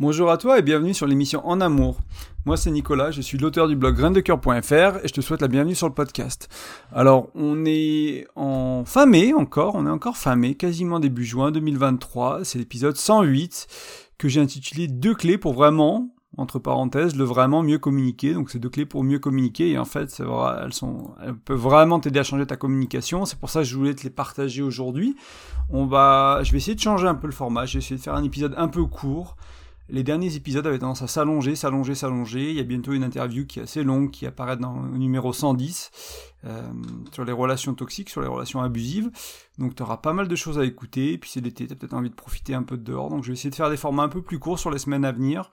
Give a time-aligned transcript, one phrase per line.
[0.00, 2.00] Bonjour à toi et bienvenue sur l'émission En Amour.
[2.46, 5.76] Moi c'est Nicolas, je suis l'auteur du blog graindecoeur.fr et je te souhaite la bienvenue
[5.76, 6.48] sur le podcast.
[6.92, 11.52] Alors on est en fin mai encore, on est encore fin mai, quasiment début juin
[11.52, 13.68] 2023, c'est l'épisode 108
[14.18, 18.34] que j'ai intitulé Deux clés pour vraiment, entre parenthèses, le vraiment mieux communiquer.
[18.34, 20.20] Donc c'est deux clés pour mieux communiquer et en fait
[20.60, 23.26] elles, sont, elles peuvent vraiment t'aider à changer ta communication.
[23.26, 25.14] C'est pour ça que je voulais te les partager aujourd'hui.
[25.70, 28.02] On va, je vais essayer de changer un peu le format, je vais essayer de
[28.02, 29.36] faire un épisode un peu court
[29.88, 32.50] les derniers épisodes avaient tendance à s'allonger, s'allonger, s'allonger.
[32.50, 35.32] Il y a bientôt une interview qui est assez longue, qui apparaît dans le numéro
[35.32, 35.90] 110,
[36.44, 36.62] euh,
[37.12, 39.10] sur les relations toxiques, sur les relations abusives.
[39.58, 41.12] Donc tu auras pas mal de choses à écouter.
[41.12, 43.10] Et puis c'est l'été, tu as peut-être envie de profiter un peu de dehors.
[43.10, 45.04] Donc je vais essayer de faire des formats un peu plus courts sur les semaines
[45.04, 45.50] à venir.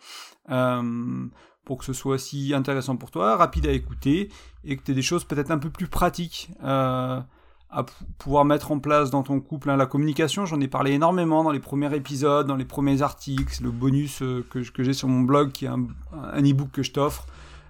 [0.50, 1.28] Euh,
[1.66, 4.30] pour que ce soit aussi intéressant pour toi, rapide à écouter,
[4.64, 6.50] et que tu aies des choses peut-être un peu plus pratiques.
[6.64, 7.22] Euh,
[7.72, 7.86] à
[8.18, 9.70] pouvoir mettre en place dans ton couple.
[9.70, 9.78] Hein.
[9.78, 13.72] La communication, j'en ai parlé énormément dans les premiers épisodes, dans les premiers articles, le
[13.72, 17.26] bonus euh, que, j'ai sur mon blog, qui est un, un e-book que je t'offre.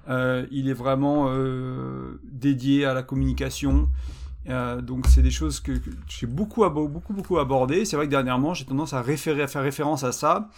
[0.10, 3.88] Euh, il est vraiment euh, dédié à la communication.
[4.50, 5.74] Euh, donc c'est des choses que,
[6.08, 7.86] j'ai beaucoup, beaucoup, beaucoup abordé.
[7.86, 10.50] C'est vrai que dernièrement, j'ai tendance à faire référence à ça,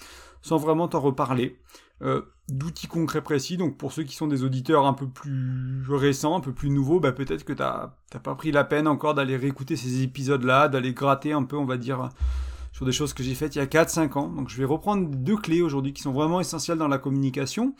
[0.42, 1.58] sans vraiment t'en reparler.
[2.02, 3.56] Euh, d'outils concrets précis.
[3.56, 7.00] Donc pour ceux qui sont des auditeurs un peu plus récents, un peu plus nouveaux,
[7.00, 11.32] bah, peut-être que t'as pas pris la peine encore d'aller réécouter ces épisodes-là, d'aller gratter
[11.32, 12.10] un peu, on va dire,
[12.74, 14.28] sur des choses que j'ai faites il y a 4-5 ans.
[14.28, 17.74] Donc je vais reprendre deux clés aujourd'hui qui sont vraiment essentielles dans la communication.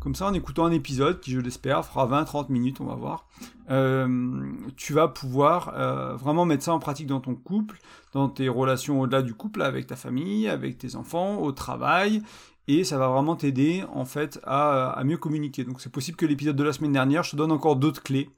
[0.00, 3.28] Comme ça, en écoutant un épisode qui, je l'espère, fera 20-30 minutes, on va voir,
[3.70, 7.78] euh, tu vas pouvoir euh, vraiment mettre ça en pratique dans ton couple,
[8.14, 12.22] dans tes relations au-delà du couple, avec ta famille, avec tes enfants, au travail,
[12.66, 15.64] et ça va vraiment t'aider en fait à, mieux communiquer.
[15.64, 18.30] Donc c'est possible que l'épisode de la semaine dernière, je te donne encore d'autres clés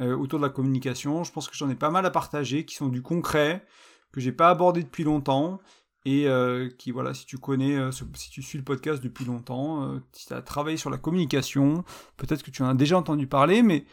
[0.00, 1.24] euh, autour de la communication.
[1.24, 3.66] Je pense que j'en ai pas mal à partager, qui sont du concret,
[4.12, 5.60] que j'ai pas abordé depuis longtemps,
[6.04, 10.00] et euh, qui voilà, si tu connais, euh, si tu suis le podcast depuis longtemps,
[10.12, 11.84] si tu as travaillé sur la communication,
[12.16, 13.84] peut-être que tu en as déjà entendu parler, mais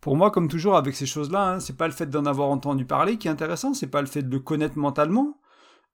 [0.00, 2.84] pour moi, comme toujours avec ces choses-là, hein, c'est pas le fait d'en avoir entendu
[2.84, 5.38] parler qui est intéressant, c'est pas le fait de le connaître mentalement,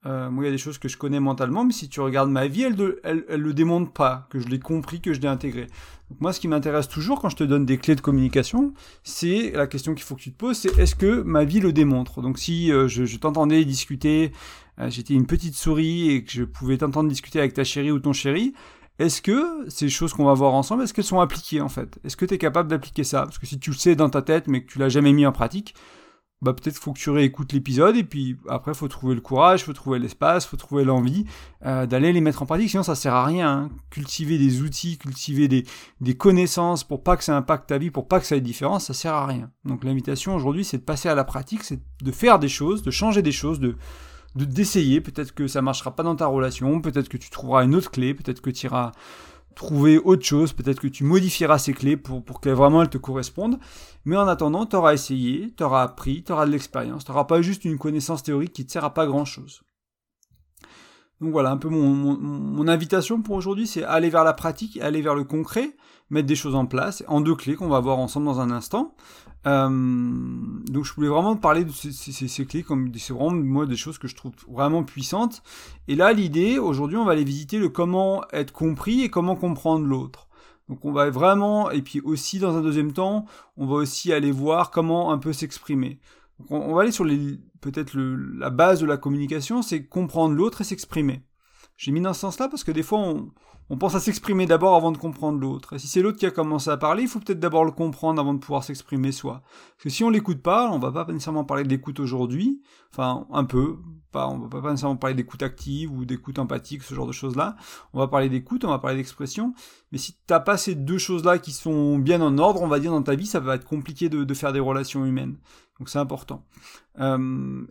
[0.06, 2.30] euh, moi, il y a des choses que je connais mentalement, mais si tu regardes
[2.30, 5.28] ma vie, elle, ne elle, le démontre pas, que je l'ai compris, que je l'ai
[5.28, 5.66] intégré.
[6.10, 9.52] Donc moi, ce qui m'intéresse toujours quand je te donne des clés de communication, c'est
[9.52, 12.20] la question qu'il faut que tu te poses, c'est est-ce que ma vie le démontre?
[12.20, 14.28] Donc si euh, je, t'entendais discuter, euh,
[14.88, 18.12] j'étais une petite souris et que je pouvais t'entendre discuter avec ta chérie ou ton
[18.12, 18.54] chéri,
[18.98, 21.98] est-ce que ces choses qu'on va voir ensemble, est-ce qu'elles sont appliquées en fait?
[22.04, 23.22] Est-ce que tu es capable d'appliquer ça?
[23.22, 25.26] Parce que si tu le sais dans ta tête mais que tu l'as jamais mis
[25.26, 25.74] en pratique,
[26.42, 29.72] bah peut-être faut que tu réécoutes l'épisode et puis après faut trouver le courage, faut
[29.72, 31.24] trouver l'espace, faut trouver l'envie
[31.64, 32.70] euh, d'aller les mettre en pratique.
[32.70, 33.50] Sinon ça sert à rien.
[33.50, 33.70] Hein.
[33.90, 35.64] Cultiver des outils, cultiver des,
[36.00, 38.46] des connaissances pour pas que ça impacte ta vie, pour pas que ça ait de
[38.46, 39.50] différence, ça sert à rien.
[39.64, 42.92] Donc l'invitation aujourd'hui c'est de passer à la pratique, c'est de faire des choses, de
[42.92, 43.76] changer des choses, de
[44.34, 45.00] d'essayer.
[45.00, 48.14] Peut-être que ça marchera pas dans ta relation, peut-être que tu trouveras une autre clé,
[48.14, 48.92] peut-être que tu iras
[49.54, 52.98] trouver autre chose, peut-être que tu modifieras ces clés pour, pour qu'elles vraiment elles te
[52.98, 53.58] correspondent.
[54.04, 57.24] Mais en attendant, tu auras essayé, tu auras appris, tu auras de l'expérience, tu n'auras
[57.24, 59.62] pas juste une connaissance théorique qui te sert à pas grand-chose.
[61.24, 65.14] Donc voilà, un peu mon, invitation pour aujourd'hui, c'est aller vers la pratique, aller vers
[65.14, 65.74] le concret,
[66.10, 68.94] mettre des choses en place, en deux clés qu'on va voir ensemble dans un instant.
[69.46, 69.70] Euh,
[70.68, 73.76] donc je voulais vraiment parler de ces, ces, ces clés comme c'est vraiment moi des
[73.76, 75.42] choses que je trouve vraiment puissantes.
[75.88, 79.86] Et là l'idée aujourd'hui on va aller visiter le comment être compris et comment comprendre
[79.86, 80.28] l'autre.
[80.68, 83.24] Donc on va vraiment et puis aussi dans un deuxième temps
[83.56, 86.00] on va aussi aller voir comment un peu s'exprimer.
[86.50, 87.06] On, va aller sur
[87.60, 91.24] peut-être la base de la communication, c'est comprendre l'autre et s'exprimer.
[91.76, 93.00] J'ai mis dans ce sens-là parce que des fois
[93.68, 95.74] on, pense à s'exprimer d'abord avant de comprendre l'autre.
[95.74, 98.20] Et si c'est l'autre qui a commencé à parler, il faut peut-être d'abord le comprendre
[98.20, 99.42] avant de pouvoir s'exprimer soi.
[99.42, 102.62] Parce que si on l'écoute pas, on va pas nécessairement parler d'écoute aujourd'hui,
[102.92, 103.78] enfin un peu,
[104.12, 107.56] pas, on va pas nécessairement parler d'écoute active ou d'écoute empathique, ce genre de choses-là.
[107.92, 109.54] On va parler d'écoute, on va parler d'expression.
[109.90, 112.92] Mais si t'as pas ces deux choses-là qui sont bien en ordre, on va dire
[112.92, 115.38] dans ta vie, ça va être compliqué de faire des relations humaines.
[115.78, 116.44] Donc c'est important.
[117.00, 117.62] Euh,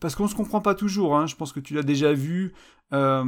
[0.00, 1.16] parce qu'on se comprend pas toujours.
[1.16, 1.26] Hein.
[1.26, 2.54] Je pense que tu l'as déjà vu
[2.92, 3.24] euh,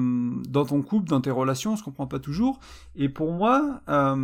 [0.49, 2.61] dans ton couple, dans tes relations, on se comprend pas toujours.
[2.95, 4.17] Et pour moi, euh,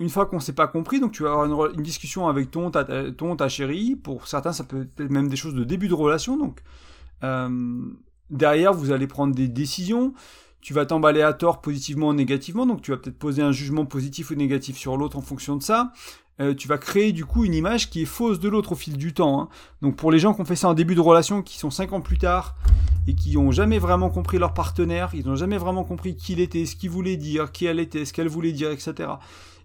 [0.00, 2.84] une fois qu'on s'est pas compris, donc tu vas avoir une, discussion avec ton ta,
[2.84, 3.96] ta chérie.
[3.96, 6.36] Pour certains, ça peut être même des choses de début de relation.
[6.36, 6.62] Donc
[8.30, 10.14] derrière, vous allez prendre des décisions.
[10.60, 13.86] Tu vas t'emballer à tort positivement ou négativement, donc tu vas peut-être poser un jugement
[13.86, 15.92] positif ou négatif sur l'autre en fonction de ça.
[16.40, 18.96] Euh, tu vas créer du coup une image qui est fausse de l'autre au fil
[18.96, 19.42] du temps.
[19.42, 19.48] Hein.
[19.82, 21.92] Donc pour les gens qui ont fait ça en début de relation, qui sont 5
[21.92, 22.56] ans plus tard,
[23.06, 26.40] et qui n'ont jamais vraiment compris leur partenaire, ils n'ont jamais vraiment compris qui il
[26.40, 29.10] était, ce qu'il voulait dire, qui elle était, ce qu'elle voulait dire, etc.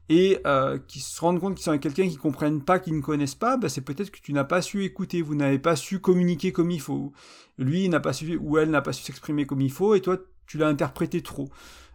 [0.10, 2.92] Et euh, qui se rendent compte qu'ils sont avec quelqu'un qui ne comprennent pas, qui
[2.92, 5.76] ne connaissent pas, bah c'est peut-être que tu n'as pas su écouter, vous n'avez pas
[5.76, 7.14] su communiquer comme il faut.
[7.58, 10.18] Lui n'a pas su, ou elle n'a pas su s'exprimer comme il faut, et toi
[10.46, 11.50] tu l'as interprété trop.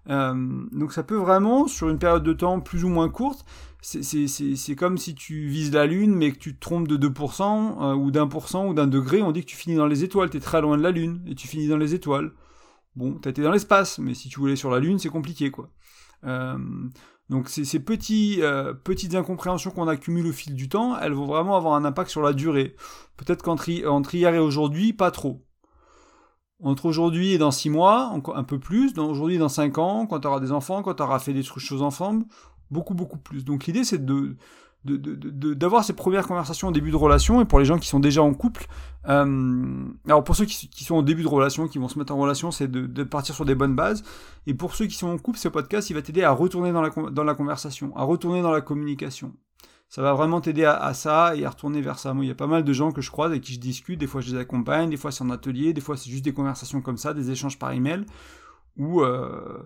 [0.09, 0.35] Euh,
[0.73, 3.45] donc ça peut vraiment, sur une période de temps plus ou moins courte,
[3.83, 7.95] c'est comme si tu vises la Lune mais que tu te trompes de 2% euh,
[7.95, 10.31] ou d'un pour cent ou d'un degré, on dit que tu finis dans les étoiles,
[10.31, 12.33] tu es très loin de la Lune et tu finis dans les étoiles.
[12.97, 15.71] Bon, t'as été dans l'espace, mais si tu voulais sur la Lune, c'est compliqué quoi.
[16.25, 16.59] Euh,
[17.31, 17.63] donc ces,
[18.43, 22.11] euh, petites incompréhensions qu'on accumule au fil du temps, elles vont vraiment avoir un impact
[22.11, 22.75] sur la durée.
[23.17, 25.47] Peut-être qu'entre hier et aujourd'hui, pas trop.
[26.63, 28.99] Entre aujourd'hui et dans 6 mois, un peu plus.
[28.99, 31.83] Aujourd'hui dans 5 ans, quand tu auras des enfants, quand tu auras fait des choses
[31.83, 32.27] ensemble,
[32.71, 33.45] beaucoup, beaucoup plus.
[33.45, 34.37] Donc l'idée, c'est de,
[34.85, 38.23] d'avoir ces premières conversations au début de relation et pour les gens qui sont déjà
[38.23, 38.67] en couple
[39.09, 42.17] euh, alors pour ceux qui, sont au début de relation qui vont se mettre en
[42.17, 44.03] relation c'est de, partir sur des bonnes bases
[44.47, 46.81] et pour ceux qui sont en couple ce podcast il va t'aider à retourner dans
[46.81, 49.35] la, dans la conversation à retourner dans la communication
[49.91, 52.15] ça va vraiment t'aider à, ça et à retourner vers ça.
[52.15, 53.99] Moi, il y a pas mal de gens que je croise avec qui je discute.
[53.99, 54.89] Des fois, je les accompagne.
[54.89, 55.73] Des fois, c'est en atelier.
[55.73, 58.07] Des fois, c'est juste des conversations comme ça, des échanges par email
[58.77, 59.59] où euh,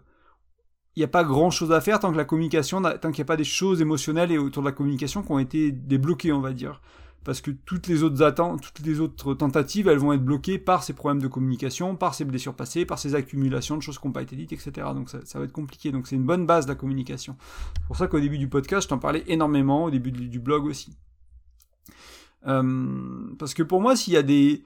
[0.96, 3.22] il n'y a pas grand chose à faire tant que la communication, tant qu'il n'y
[3.22, 6.40] a pas des choses émotionnelles et autour de la communication qui ont été débloquées, on
[6.40, 6.80] va dire.
[7.24, 10.84] Parce que toutes les autres attentes, toutes les autres tentatives, elles vont être bloquées par
[10.84, 14.12] ces problèmes de communication, par ces blessures passées, par ces accumulations de choses qui n'ont
[14.12, 14.88] pas été dites, etc.
[14.94, 15.90] Donc ça, va être compliqué.
[15.90, 17.36] Donc c'est une bonne base de la communication.
[17.76, 20.66] C'est pour ça qu'au début du podcast, je t'en parlais énormément, au début du, blog
[20.66, 20.96] aussi.
[22.46, 24.62] Euh, parce que pour moi, s'il y a des,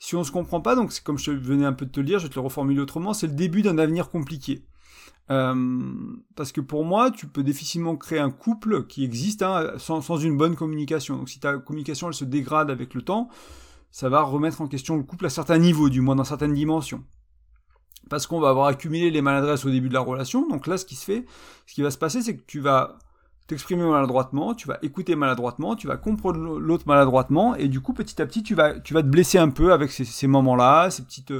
[0.00, 2.18] si on se comprend pas, donc comme je venais un peu de te le dire,
[2.18, 4.66] je vais te le reformuler autrement, c'est le début d'un avenir compliqué.
[5.30, 5.54] Euh,
[6.34, 10.36] parce que pour moi, tu peux difficilement créer un couple qui existe hein, sans, une
[10.36, 11.16] bonne communication.
[11.16, 13.28] Donc si ta communication se dégrade avec le temps,
[13.92, 17.04] ça va remettre en question le couple à certains niveaux, du moins dans certaines dimensions.
[18.08, 20.48] Parce qu'on va avoir accumulé les maladresses au début de la relation.
[20.48, 21.26] Donc là, ce qui se fait,
[21.66, 22.98] ce qui va se passer, c'est que tu vas
[23.46, 28.22] t'exprimer maladroitement, tu vas écouter maladroitement, tu vas comprendre l'autre maladroitement, et du coup, petit
[28.22, 31.02] à petit, tu vas, tu vas te blesser un peu avec ces, ces moments-là, ces
[31.02, 31.32] petites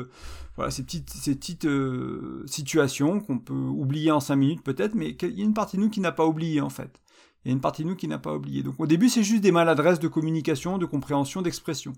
[0.60, 5.38] voilà, ces petites, ces euh, situations qu'on peut oublier en 5 minutes peut-être, mais il
[5.38, 7.00] y a une partie de nous qui n'a pas oublié en fait.
[7.42, 8.62] Il y a une partie de nous qui n'a pas oublié.
[8.62, 11.94] Donc au début, c'est juste des maladresses de communication, de compréhension, d'expression.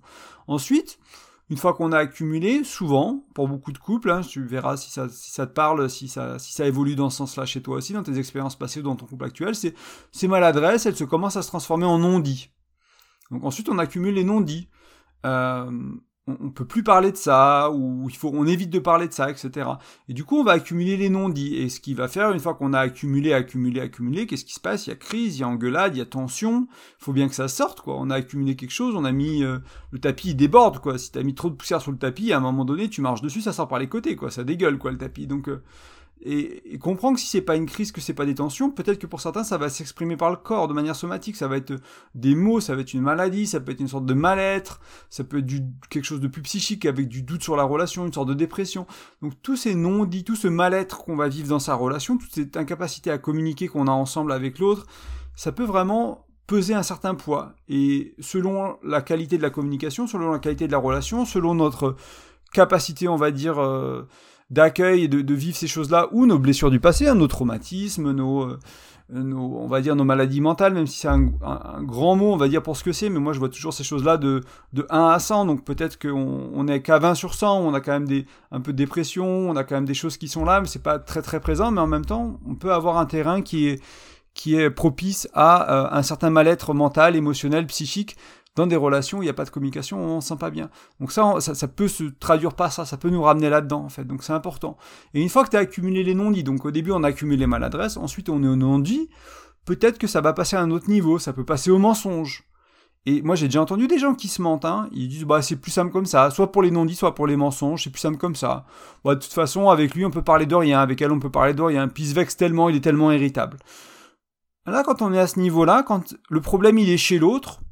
[0.46, 1.00] Ensuite,
[1.50, 5.08] une fois qu'on a accumulé, souvent, pour beaucoup de couples, hein, tu verras si ça,
[5.08, 8.16] te parle, si ça, si ça évolue dans ce sens-là chez toi aussi, dans tes
[8.16, 9.74] expériences passées ou dans ton couple actuel, c'est
[10.12, 12.50] ces maladresses, elles se commencent à se transformer en non-dits.
[13.32, 14.68] Donc ensuite, on accumule les non-dits.
[15.26, 15.68] Euh,
[16.28, 19.28] on, peut plus parler de ça, ou il faut, on évite de parler de ça,
[19.28, 19.70] etc.
[20.08, 21.56] Et du coup, on va accumuler les non-dits.
[21.56, 24.60] Et ce qui va faire, une fois qu'on a accumulé, accumulé, accumulé, qu'est-ce qui se
[24.60, 24.86] passe?
[24.86, 26.68] Il y a crise, il y a engueulade, il y a tension.
[26.98, 27.96] Faut bien que ça sorte, quoi.
[27.98, 29.58] On a accumulé quelque chose, on a mis euh,
[29.90, 30.96] le tapis, il déborde, quoi.
[30.96, 33.22] Si t'as mis trop de poussière sur le tapis, à un moment donné, tu marches
[33.22, 34.30] dessus, ça sort par les côtés, quoi.
[34.30, 35.26] Ça dégueule, quoi, le tapis.
[35.26, 35.62] Donc euh,
[36.24, 38.98] et, et comprendre que si c'est pas une crise, que c'est pas des tensions, peut-être
[38.98, 41.74] que pour certains ça va s'exprimer par le corps de manière somatique, ça va être
[42.14, 44.80] des mots, ça va être une maladie, ça peut être une sorte de mal-être,
[45.10, 45.52] ça peut être
[45.90, 48.86] quelque chose de plus psychique avec du doute sur la relation, une sorte de dépression.
[49.20, 52.56] Donc tous ces non-dits, tout ce mal-être qu'on va vivre dans sa relation, toute cette
[52.56, 54.86] incapacité à communiquer qu'on a ensemble avec l'autre,
[55.34, 57.54] ça peut vraiment peser un certain poids.
[57.68, 61.96] Et selon la qualité de la communication, selon la qualité de la relation, selon notre
[62.52, 64.06] capacité, on va dire, euh,
[64.52, 68.42] d'accueil et de, vivre ces choses-là, ou nos blessures du passé, hein, nos traumatismes, nos,
[68.42, 68.58] euh,
[69.10, 71.30] nos, on va dire nos maladies mentales, même si c'est un,
[71.80, 73.82] grand mot, on va dire pour ce que c'est, mais moi je vois toujours ces
[73.82, 74.42] choses-là de,
[74.74, 77.80] de 1 à 100, donc peut-être qu'on on est qu'à 20 sur 100, on a
[77.80, 80.44] quand même des, un peu de dépression, on a quand même des choses qui sont
[80.44, 83.06] là, mais c'est pas très très présent, mais en même temps, on peut avoir un
[83.06, 83.82] terrain qui est,
[84.34, 88.16] qui est propice à euh, un certain mal-être mental, émotionnel, psychique,
[88.54, 90.68] dans des relations où il n'y a pas de communication, on ne sent pas bien.
[91.00, 94.04] Donc ça, ça, peut se traduire par ça, ça peut nous ramener là-dedans en fait.
[94.04, 94.76] Donc c'est important.
[95.14, 97.38] Et une fois que tu as accumulé les non-dits, donc au début on a accumulé
[97.38, 99.08] les maladresses, ensuite on est au non-dit,
[99.64, 102.44] peut-être que ça va passer à un autre niveau, ça peut passer au mensonge.
[103.04, 104.88] Et moi j'ai déjà entendu des gens qui se mentent, hein.
[104.92, 107.36] ils disent bah c'est plus simple comme ça, soit pour les non-dits, soit pour les
[107.36, 108.66] mensonges, c'est plus simple comme ça.
[109.04, 111.30] Bah, de toute façon avec lui on peut parler de rien, avec elle on peut
[111.30, 113.56] parler de rien, puis il se vexe tellement, il est tellement irritable.
[114.66, 117.62] Là quand on est à ce niveau-là, quand le problème il est chez l'autre,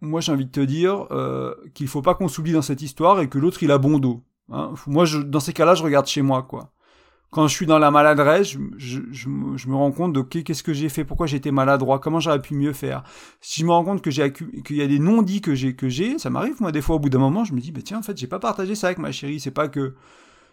[0.00, 3.20] moi j'ai envie de te dire euh, qu'il faut pas qu'on s'oublie dans cette histoire
[3.20, 4.22] et que l'autre il a bon dos.
[4.50, 4.72] Hein.
[4.86, 6.72] Moi je, dans ces cas-là je regarde chez moi quoi.
[7.30, 11.04] Quand je suis dans la maladresse, je, me rends compte de qu'est-ce que j'ai fait,
[11.04, 13.02] pourquoi j'étais maladroit, comment j'aurais pu mieux faire.
[13.42, 15.90] Si je me rends compte que j'ai qu'il y a des non-dits que j'ai que
[15.90, 17.98] j'ai, ça m'arrive moi des fois au bout d'un moment, je me dis bah tiens
[17.98, 19.94] en fait j'ai pas partagé ça avec ma chérie, c'est pas que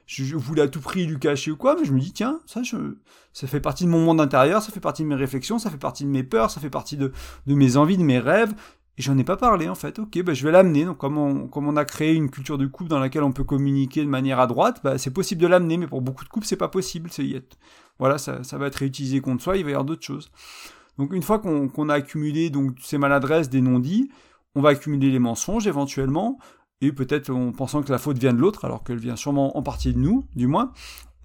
[0.06, 2.62] je, voulais à tout prix lui cacher ou quoi, mais je me dis tiens ça
[2.62, 2.76] je,
[3.32, 5.78] ça fait partie de mon monde intérieur, ça fait partie de mes réflexions, ça fait
[5.78, 7.14] partie de mes peurs, ça fait partie de
[7.46, 8.54] mes envies, de mes rêves.
[8.98, 10.00] Et j'en ai pas parlé en fait.
[10.00, 10.86] Ok, bah, je vais l'amener.
[10.86, 14.10] Donc comme on, a créé une culture de couple dans laquelle on peut communiquer de
[14.10, 16.70] manière à droite, bah, c'est possible de l'amener, mais pour beaucoup de couples c'est pas
[16.70, 17.10] possible.
[17.12, 17.44] C'est
[18.00, 19.58] voilà, ça, va être réutilisé contre soi.
[19.58, 20.32] Il va y avoir d'autres choses.
[20.98, 24.10] Donc une fois qu'on a accumulé donc ces maladresses, des non-dits,
[24.56, 26.38] on va accumuler les mensonges éventuellement,
[26.80, 29.62] et peut-être en pensant que la faute vient de l'autre, alors qu'elle vient sûrement en
[29.62, 30.72] partie de nous, du moins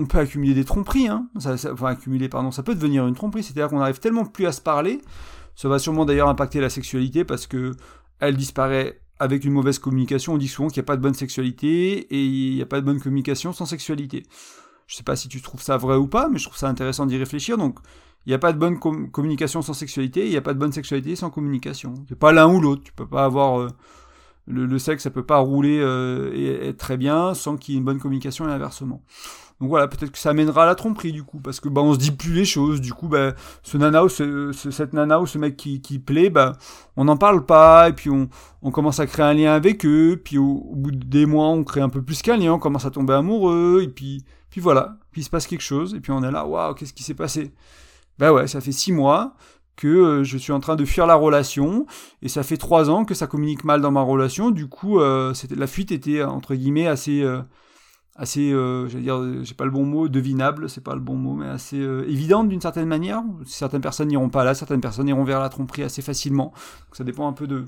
[0.01, 1.29] on peut accumuler des tromperies, hein.
[1.39, 3.43] Ça, enfin accumuler, pardon, ça peut devenir une tromperie.
[3.43, 5.01] C'est-à-dire qu'on arrive tellement plus à se parler.
[5.55, 7.73] Ça va sûrement d'ailleurs impacter la sexualité parce que
[8.21, 10.35] elle disparaît avec une mauvaise communication.
[10.35, 12.81] On dit souvent qu'il n'y a pas de bonne sexualité et il n'y a pas
[12.81, 14.25] de bonne communication sans sexualité.
[14.87, 17.07] Je sais pas si tu trouves ça vrai ou pas, mais je trouve ça intéressant
[17.07, 17.57] d'y réfléchir.
[17.57, 17.79] Donc,
[18.27, 20.73] il n'y a pas de bonne communication sans sexualité, il n'y a pas de bonne
[20.73, 21.95] sexualité sans communication.
[22.09, 22.83] C'est pas l'un ou l'autre.
[22.83, 23.69] Tu peux pas avoir euh,
[24.47, 27.79] le, sexe, ça peut pas rouler euh, et être très bien sans qu'il y ait
[27.79, 29.03] une bonne communication et inversement.
[29.61, 31.93] Donc voilà, peut-être que ça amènera à la tromperie du coup, parce que bah on
[31.93, 32.81] se dit plus les choses.
[32.81, 36.57] Du coup, bah ce nana ou ce, cette nana ou ce mec qui, plaît, bah
[36.97, 38.29] on n'en parle pas et puis on,
[38.71, 40.21] commence à créer un lien avec eux.
[40.23, 42.91] Puis au, bout des mois, on crée un peu plus qu'un lien, on commence à
[42.91, 46.23] tomber amoureux et puis puis voilà, puis il se passe quelque chose et puis on
[46.25, 47.53] est là, waouh, qu'est-ce qui s'est passé?
[48.19, 49.37] Bah ouais, ça fait six mois
[49.77, 51.87] que euh, je suis en train de fuir la relation
[52.21, 54.51] et ça fait trois ans que ça communique mal dans ma relation.
[54.51, 57.41] Du coup, euh, la fuite était entre guillemets assez euh,
[58.21, 61.33] assez, euh, j'allais dire, j'ai pas le bon mot, devinable, c'est pas le bon mot,
[61.33, 63.23] mais assez euh, évidente d'une certaine manière.
[63.47, 66.53] Certaines personnes n'iront pas là, certaines personnes iront vers la tromperie assez facilement.
[66.85, 67.65] Donc ça dépend un peu de,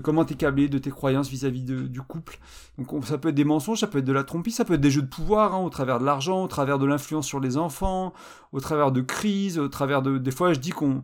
[0.00, 2.38] comment t'es câblé, de tes croyances vis-à-vis du couple.
[2.78, 4.80] Donc ça peut être des mensonges, ça peut être de la tromperie, ça peut être
[4.80, 7.56] des jeux de pouvoir, hein, au travers de l'argent, au travers de l'influence sur les
[7.56, 8.14] enfants,
[8.52, 10.16] au travers de crises, au travers de...
[10.16, 11.02] Des fois, je dis qu'on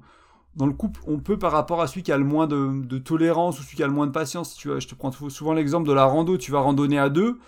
[0.54, 2.98] dans le couple, on peut par rapport à celui qui a le moins de, de
[2.98, 4.54] tolérance ou celui qui a le moins de patience.
[4.54, 6.38] Tu vois, je te prends souvent l'exemple de la rando.
[6.38, 7.40] Tu vas randonner à deux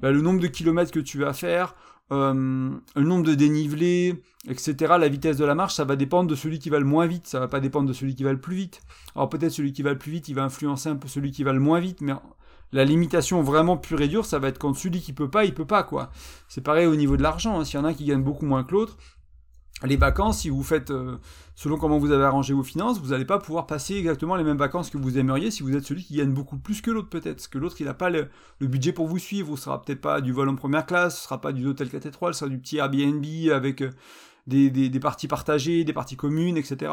[0.00, 1.74] bah, le nombre de kilomètres que tu vas faire,
[2.12, 6.34] euh, le nombre de dénivelés, etc., la vitesse de la marche, ça va dépendre de
[6.34, 8.40] celui qui va le moins vite, ça va pas dépendre de celui qui va le
[8.40, 8.80] plus vite.
[9.14, 11.44] Alors peut-être celui qui va le plus vite, il va influencer un peu celui qui
[11.44, 12.12] va le moins vite, mais
[12.72, 15.54] la limitation vraiment pure et dure, ça va être quand celui qui peut pas, il
[15.54, 16.10] peut pas, quoi.
[16.48, 17.64] C'est pareil au niveau de l'argent, hein.
[17.64, 18.96] s'il y en a un qui gagne beaucoup moins que l'autre,
[19.86, 21.16] les vacances, si vous faites euh,
[21.54, 24.58] selon comment vous avez arrangé vos finances, vous n'allez pas pouvoir passer exactement les mêmes
[24.58, 27.36] vacances que vous aimeriez si vous êtes celui qui gagne beaucoup plus que l'autre peut-être.
[27.36, 28.28] Parce que l'autre, il n'a pas le,
[28.60, 31.40] budget pour vous suivre, ce sera peut-être pas du vol en première classe, ce sera
[31.40, 33.90] pas du hôtel 4 étoiles, ce sera du petit Airbnb avec euh,
[34.46, 36.92] des, des, parties partagées, des parties communes, etc.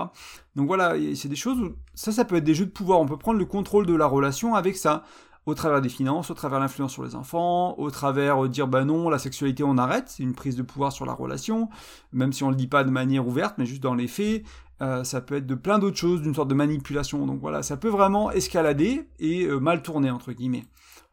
[0.56, 3.02] Donc voilà, c'est des choses où ça, ça peut être des jeux de pouvoir.
[3.02, 5.04] On peut prendre le contrôle de la relation avec ça
[5.48, 8.84] au travers des finances, au travers l'influence sur les enfants, au travers euh, dire bah
[8.84, 11.70] non, la sexualité on arrête, c'est une prise de pouvoir sur la relation,
[12.12, 14.44] même si on le dit pas de manière ouverte, mais juste dans les faits.
[14.82, 17.26] Euh, ça peut être de plein d'autres choses, d'une sorte de manipulation.
[17.26, 20.66] Donc voilà, ça peut vraiment escalader et euh, mal tourner entre guillemets.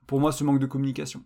[0.07, 1.23] Pour moi, ce manque de communication.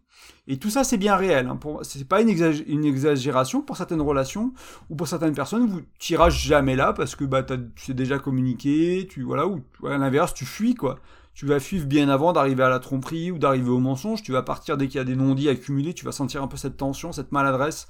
[0.46, 1.48] Et tout ça, c'est bien réel.
[1.48, 1.58] Hein.
[1.82, 4.52] C'est pas une, une, exagération pour certaines relations
[4.88, 5.66] ou pour certaines personnes.
[5.66, 9.98] Vous tirage jamais là parce que bah, tu sais déjà communiqué, tu voilà ou à
[9.98, 11.00] l'inverse, tu fuis quoi
[11.38, 14.42] tu vas fuir bien avant d'arriver à la tromperie ou d'arriver au mensonge, tu vas
[14.42, 17.12] partir dès qu'il y a des non-dits accumulés, tu vas sentir un peu cette tension,
[17.12, 17.86] cette maladresse,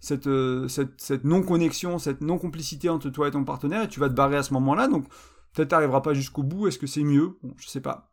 [0.00, 4.14] cette, euh, cette, non-connexion, cette non-complicité entre toi et ton partenaire, et tu vas te
[4.14, 5.08] barrer à ce moment-là, donc
[5.54, 7.38] peut-être t'arriveras pas jusqu'au bout, est-ce que c'est mieux?
[7.42, 8.10] Bon, je sais pas.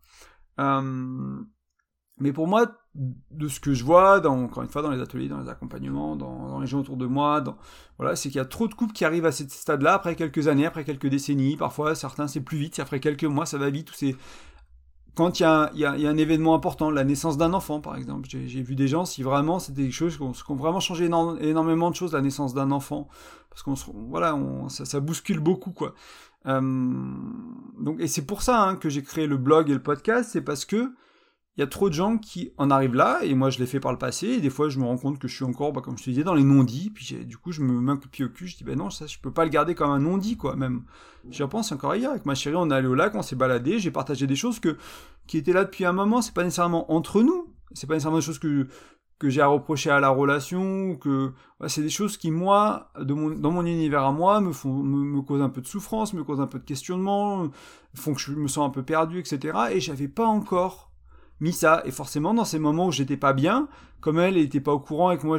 [0.61, 1.41] Euh,
[2.21, 5.27] mais pour moi, de ce que je vois, dans, encore une fois, dans les ateliers,
[5.27, 7.43] dans les accompagnements, dans, les gens autour de moi,
[7.97, 10.47] voilà, c'est qu'il y a trop de couples qui arrivent à ce stade-là après quelques
[10.47, 11.57] années, après quelques décennies.
[11.57, 14.15] Parfois, certains, c'est plus vite, après quelques mois, ça va vite, ou c'est
[15.15, 18.75] quand il y, a, un événement important, la naissance d'un enfant par exemple, j'ai vu
[18.75, 22.21] des gens, si vraiment c'était des choses qui ont, vraiment changé énormément de choses, la
[22.21, 23.07] naissance d'un enfant,
[23.49, 23.75] parce qu'on
[24.09, 25.93] voilà, on, ça, ça, bouscule beaucoup quoi.
[26.47, 26.61] Euh,
[27.79, 30.41] donc et c'est pour ça hein, que j'ai créé le blog et le podcast, c'est
[30.41, 30.93] parce que
[31.57, 33.81] il y a trop de gens qui en arrivent là, et moi je l'ai fait
[33.81, 35.81] par le passé, et des fois je me rends compte que je suis encore, bah,
[35.81, 38.23] comme je te disais, dans les non-dits, puis du coup je me mets un pied
[38.23, 40.37] au cul, je dis, ben non, ça je peux pas le garder comme un non-dit,
[40.37, 40.83] quoi, même.
[41.29, 43.79] J'y repense encore hier, avec ma chérie, on est allé au lac, on s'est baladé,
[43.79, 44.77] j'ai partagé des choses que,
[45.27, 48.25] qui étaient là depuis un moment, c'est pas nécessairement entre nous, c'est pas nécessairement des
[48.25, 48.67] choses que,
[49.21, 51.33] que j'ai à reprocher à la relation, que
[51.67, 53.15] c'est des choses qui moi, dans
[53.51, 56.47] mon univers à moi, me font me, causent un peu de souffrance, me causent un
[56.47, 57.49] peu de questionnement,
[57.93, 59.57] font que je me sens un peu perdu, etc.
[59.73, 60.90] Et j'avais pas encore
[61.41, 61.81] mis ça.
[61.85, 63.67] Et forcément, dans ces moments où j'étais pas bien,
[63.99, 65.37] comme elle n'était pas au courant et que moi,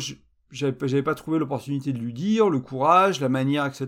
[0.51, 3.87] j'avais pas trouvé l'opportunité de lui dire, le courage, la manière, etc.,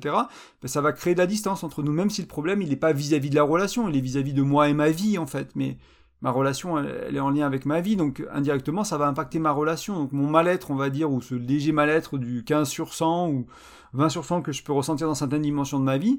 [0.63, 2.77] ben, ça va créer de la distance entre nous, même si le problème, il n'est
[2.77, 5.51] pas vis-à-vis de la relation, il est vis-à-vis de moi et ma vie, en fait.
[5.55, 5.77] Mais
[6.25, 9.53] ma relation, elle, est en lien avec ma vie, donc indirectement, ça va impacter ma
[9.53, 9.99] relation.
[9.99, 13.47] Donc mon mal-être, on va dire, ou ce léger mal-être du 15 sur 100 ou
[13.93, 16.19] 20 sur 100 que je peux ressentir dans certaines dimensions de ma vie,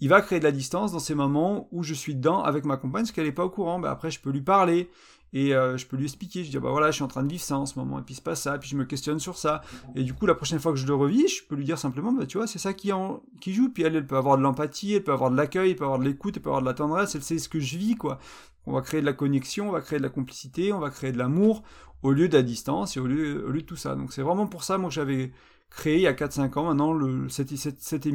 [0.00, 2.76] il va créer de la distance dans ces moments où je suis dedans avec ma
[2.76, 3.78] compagne, parce qu'elle n'est pas au courant.
[3.78, 4.90] Ben après, je peux lui parler,
[5.36, 7.28] et euh, je peux lui expliquer, je dis bah voilà je suis en train de
[7.28, 9.18] vivre ça en ce moment et puis il se passe ça, puis je me questionne
[9.18, 9.60] sur ça
[9.94, 12.10] et du coup la prochaine fois que je le revis, je peux lui dire simplement
[12.10, 14.42] bah tu vois c'est ça qui en qui joue puis elle elle peut avoir de
[14.42, 16.66] l'empathie, elle peut avoir de l'accueil, elle peut avoir de l'écoute, elle peut avoir de
[16.66, 18.18] la tendresse, elle sait ce que je vis quoi.
[18.64, 21.12] On va créer de la connexion, on va créer de la complicité, on va créer
[21.12, 21.62] de l'amour
[22.02, 23.94] au lieu de la distance et au lieu, au lieu de tout ça.
[23.94, 25.32] Donc c'est vraiment pour ça moi que j'avais
[25.68, 28.06] créé il y a 4-5 ans maintenant cette, cette,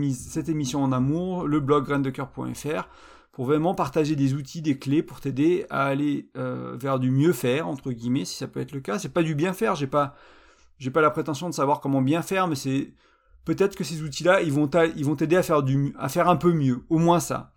[0.50, 2.88] émission en amour, le blog graindecoeur.fr
[3.32, 7.34] pour vraiment partager des outils, des clés pour t'aider à aller euh, vers du mieux
[7.34, 9.00] faire entre guillemets, si ça peut être le cas.
[9.00, 10.16] C'est pas du bien faire, j'ai pas
[10.94, 12.56] pas la prétention de savoir comment bien faire, mais
[13.46, 16.84] peut-être que ces outils-là, ils vont t'aider à faire du, à faire un peu mieux,
[16.90, 17.54] au moins ça.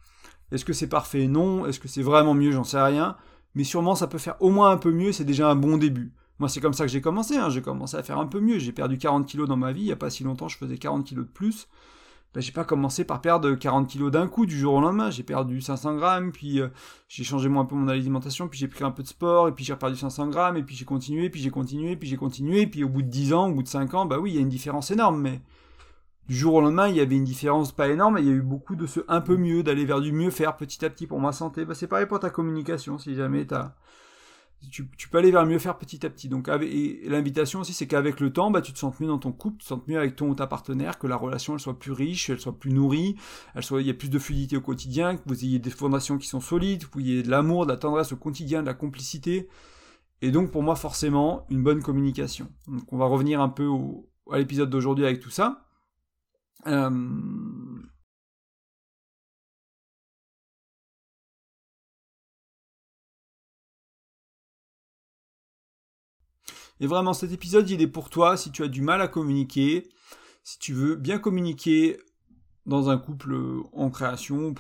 [0.55, 1.27] Est-ce que c'est parfait?
[1.27, 1.67] Non.
[1.67, 2.53] Est-ce que c'est vraiment mieux?
[2.53, 3.17] J'en sais rien.
[3.55, 5.13] Mais sûrement, ça peut faire au moins un peu mieux.
[5.13, 6.13] C'est déjà un bon début.
[6.39, 7.37] Moi, c'est comme ça que j'ai commencé.
[7.37, 7.51] Hein.
[7.51, 8.59] J'ai commencé à faire un peu mieux.
[8.59, 9.83] J'ai perdu 40 kilos dans ma vie.
[9.83, 11.69] Il n'y a pas si longtemps, je faisais 40 kilos de plus.
[12.35, 15.09] Ben, j'ai pas commencé par perdre 40 kilos d'un coup du jour au lendemain.
[15.11, 16.69] J'ai perdu 500 grammes, puis euh,
[17.09, 19.65] j'ai changé un peu mon alimentation, puis j'ai pris un peu de sport, et puis
[19.65, 22.83] j'ai perdu 500 grammes, et puis j'ai continué, puis j'ai continué, puis j'ai continué, puis
[22.83, 24.41] au bout de 10 ans, au bout de 5 ans, bah oui, il y a
[24.41, 25.41] une différence énorme, mais
[26.29, 28.43] du jour au lendemain, il y avait une différence pas énorme, il y a eu
[28.43, 31.21] beaucoup de ce un peu mieux, d'aller vers du mieux faire petit à petit pour
[31.21, 31.65] ma santé.
[31.65, 33.75] Bah, c'est pareil pour ta communication, si jamais t'as...
[34.71, 36.29] Tu, peux aller vers mieux faire petit à petit.
[36.29, 39.59] Donc, l'invitation aussi, c'est qu'avec le temps, bah, tu te sens mieux dans ton couple,
[39.59, 41.93] tu te sens mieux avec ton ou ta partenaire, que la relation elle soit plus
[41.93, 43.17] riche, elle soit plus nourrie,
[43.55, 46.19] elle soit, il y a plus de fluidité au quotidien, que vous ayez des fondations
[46.19, 48.75] qui sont solides, que vous ayez de l'amour, de la tendresse au quotidien, de la
[48.75, 49.49] complicité.
[50.23, 52.49] Et donc, pour moi, forcément, une bonne communication.
[52.67, 55.67] Donc, on va revenir un peu au, à l'épisode d'aujourd'hui avec tout ça.
[56.67, 56.91] Euh,
[66.81, 69.89] et vraiment, cet épisode, il est pour toi si tu as du mal à communiquer,
[70.43, 71.99] si tu veux bien communiquer
[72.67, 73.37] dans un couple
[73.73, 74.55] en création,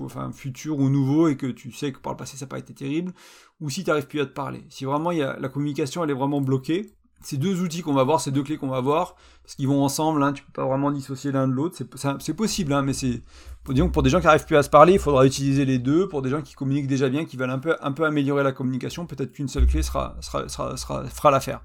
[0.00, 2.58] enfin futur ou nouveau, et que tu sais que par le passé ça n'a pas
[2.58, 3.12] été terrible,
[3.60, 4.64] ou si tu n'arrives plus à te parler.
[4.70, 8.30] Si vraiment la communication elle est vraiment bloquée, ces deux outils qu'on va voir, ces
[8.30, 11.32] deux clés qu'on va voir, parce qu'ils vont ensemble, hein, tu peux pas vraiment dissocier
[11.32, 11.76] l'un de l'autre,
[12.20, 13.22] c'est possible, hein, mais c'est
[13.68, 15.78] disons que pour des gens qui arrivent plus à se parler, il faudra utiliser les
[15.78, 16.08] deux.
[16.08, 18.52] Pour des gens qui communiquent déjà bien, qui veulent un peu, un peu améliorer la
[18.52, 21.62] communication, peut-être qu'une seule clé sera, sera, sera, sera fera l'affaire.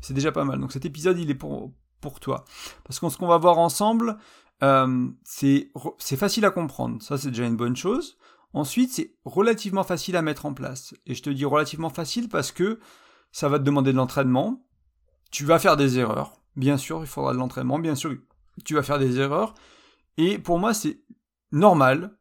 [0.00, 0.60] C'est déjà pas mal.
[0.60, 2.44] Donc cet épisode, il est pour, pour toi.
[2.84, 4.16] Parce que ce qu'on va voir ensemble,
[4.62, 5.70] euh, c'est
[6.16, 7.02] facile à comprendre.
[7.02, 8.18] Ça, c'est déjà une bonne chose.
[8.52, 10.94] Ensuite, c'est relativement facile à mettre en place.
[11.06, 12.80] Et je te dis relativement facile parce que
[13.32, 14.64] ça va te demander de l'entraînement,
[15.30, 16.32] tu vas faire des erreurs.
[16.56, 17.78] Bien sûr, il faudra de l'entraînement.
[17.78, 18.16] Bien sûr,
[18.64, 19.54] tu vas faire des erreurs.
[20.16, 21.00] Et pour moi, c'est
[21.52, 22.16] normal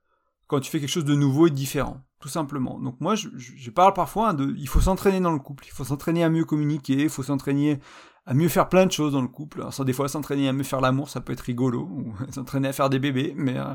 [0.47, 2.01] quand tu fais quelque chose de nouveau et différent.
[2.19, 2.79] Tout simplement.
[2.79, 6.23] Donc moi, je, parle parfois de, il faut s'entraîner dans le couple, il faut s'entraîner
[6.23, 7.79] à mieux communiquer, il faut s'entraîner
[8.25, 9.61] à mieux faire plein de choses dans le couple.
[9.61, 12.67] Alors ça, des fois, s'entraîner à mieux faire l'amour, ça peut être rigolo, ou s'entraîner
[12.67, 13.73] à faire des bébés, mais euh,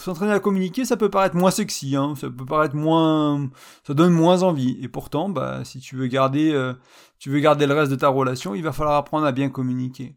[0.00, 3.50] s'entraîner à communiquer, ça peut paraître moins sexy, hein, ça peut paraître moins,
[3.86, 4.78] ça donne moins envie.
[4.82, 6.74] Et pourtant, bah, si tu veux garder, euh,
[7.18, 10.16] tu veux garder le reste de ta relation, il va falloir apprendre à bien communiquer.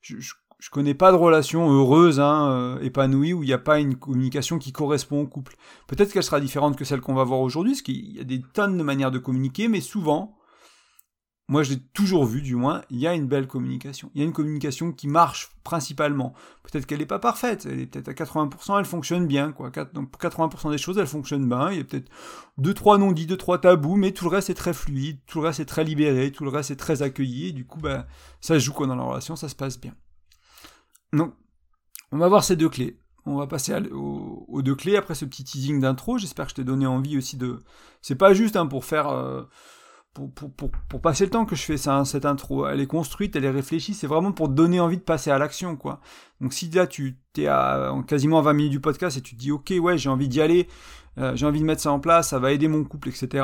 [0.00, 0.34] Je, je,
[0.70, 4.58] connais pas de relation heureuse, hein, euh, épanouie, où il n'y a pas une communication
[4.58, 5.56] qui correspond au couple.
[5.86, 8.42] Peut-être qu'elle sera différente que celle qu'on va voir aujourd'hui, parce qu'il y a des
[8.54, 10.36] tonnes de manières de communiquer, mais souvent,
[11.50, 14.12] moi je l'ai toujours vu du moins, il y a une belle communication.
[14.14, 16.32] Il y a une communication qui marche principalement.
[16.62, 19.50] Peut-être qu'elle n'est pas parfaite, elle est peut-être à 80%, elle fonctionne bien.
[19.50, 19.72] Quoi.
[19.92, 21.72] Donc pour 80% des choses, elle fonctionne bien.
[21.72, 22.08] Il y a peut-être
[22.56, 25.48] deux, trois non-dits, deux, trois tabous, mais tout le reste est très fluide, tout le
[25.48, 27.48] reste est très libéré, tout le reste est très accueilli.
[27.48, 28.06] Et du coup, bah,
[28.40, 29.96] ça joue quoi dans la relation, ça se passe bien.
[31.12, 31.34] Donc,
[32.12, 33.00] on va voir ces deux clés.
[33.26, 36.16] On va passer aux, deux clés après ce petit teasing d'intro.
[36.16, 37.58] J'espère que je t'ai donné envie aussi de.
[38.02, 39.08] C'est pas juste hein, pour faire.
[39.08, 39.42] Euh,
[40.14, 42.66] pour, pour, pour, pour, passer le temps que je fais ça, hein, cette intro.
[42.66, 45.76] Elle est construite, elle est réfléchie, c'est vraiment pour donner envie de passer à l'action,
[45.76, 46.00] quoi.
[46.40, 49.52] Donc si là tu t'es à quasiment 20 minutes du podcast et tu te dis
[49.52, 50.68] ok ouais j'ai envie d'y aller,
[51.18, 53.28] euh, j'ai envie de mettre ça en place, ça va aider mon couple, etc.
[53.32, 53.36] Et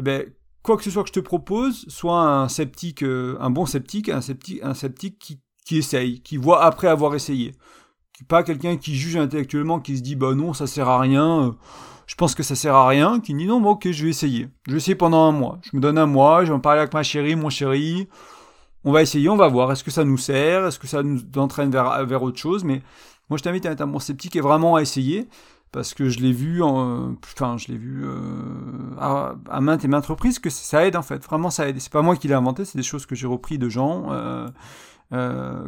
[0.00, 0.24] eh ben
[0.62, 4.08] quoi que ce soit que je te propose, soit un sceptique, euh, un bon sceptique,
[4.08, 7.54] un sceptique, un sceptique qui, qui essaye, qui voit après avoir essayé,
[8.24, 11.48] pas quelqu'un qui juge intellectuellement, qui se dit bah non ça sert à rien.
[11.48, 11.50] Euh,
[12.06, 14.48] je pense que ça sert à rien, qui dit non, bon, ok, je vais essayer.
[14.66, 15.58] Je vais essayer pendant un mois.
[15.62, 18.08] Je me donne un mois, je vais en parler avec ma chérie, mon chéri.
[18.84, 19.72] On va essayer, on va voir.
[19.72, 20.66] Est-ce que ça nous sert?
[20.66, 22.62] Est-ce que ça nous entraîne vers, autre chose?
[22.62, 22.82] Mais
[23.28, 25.28] moi, je t'invite à être un bon sceptique et vraiment à essayer.
[25.72, 28.14] Parce que je l'ai vu, en, enfin, je l'ai vu euh,
[28.98, 31.22] à, maintes et maintes reprises que ça aide en fait.
[31.24, 31.80] Vraiment, ça aide.
[31.80, 34.46] C'est pas moi qui l'ai inventé, c'est des choses que j'ai repris de gens euh,
[35.12, 35.66] euh,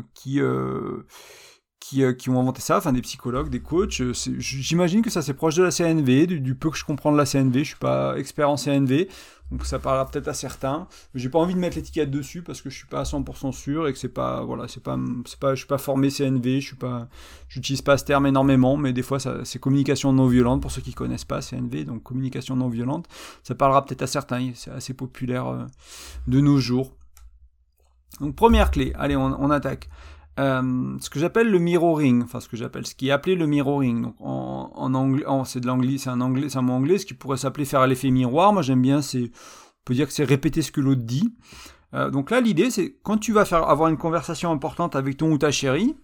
[1.80, 4.00] qui euh, qui, ont inventé ça, enfin des psychologues, des coachs.
[4.00, 7.16] Euh, j'imagine que ça c'est proche de la CNV, du, peu que je comprends de
[7.16, 7.60] la CNV.
[7.60, 9.08] Je suis pas expert en CNV,
[9.50, 10.88] donc ça parlera peut-être à certains.
[11.14, 13.88] J'ai pas envie de mettre l'étiquette dessus parce que je suis pas à 100% sûr
[13.88, 16.66] et que c'est pas, voilà, c'est pas, c'est pas, je suis pas formé CNV, je
[16.66, 17.08] suis pas,
[17.48, 20.94] j'utilise pas ce terme énormément, mais des fois c'est communication non violente pour ceux qui
[20.94, 23.06] connaissent pas CNV, donc communication non violente.
[23.42, 25.64] Ça parlera peut-être à certains, c'est assez populaire euh,
[26.26, 26.94] de nos jours.
[28.20, 29.88] Donc première clé, allez on attaque.
[30.38, 33.46] Euh, ce que j'appelle le mirroring, enfin ce que j'appelle, ce qui est appelé le
[33.46, 34.03] mirroring.
[34.03, 37.14] Donc en, anglais, c'est de l'anglais, c'est un anglais, c'est un mot anglais, ce qui
[37.14, 38.53] pourrait s'appeler faire l'effet miroir.
[38.53, 39.29] Moi j'aime bien, on
[39.85, 41.35] peut dire que c'est répéter ce que l'autre dit.
[41.94, 45.33] Euh, donc là l'idée c'est quand tu vas faire avoir une conversation importante avec ton
[45.33, 45.96] ou ta chérie,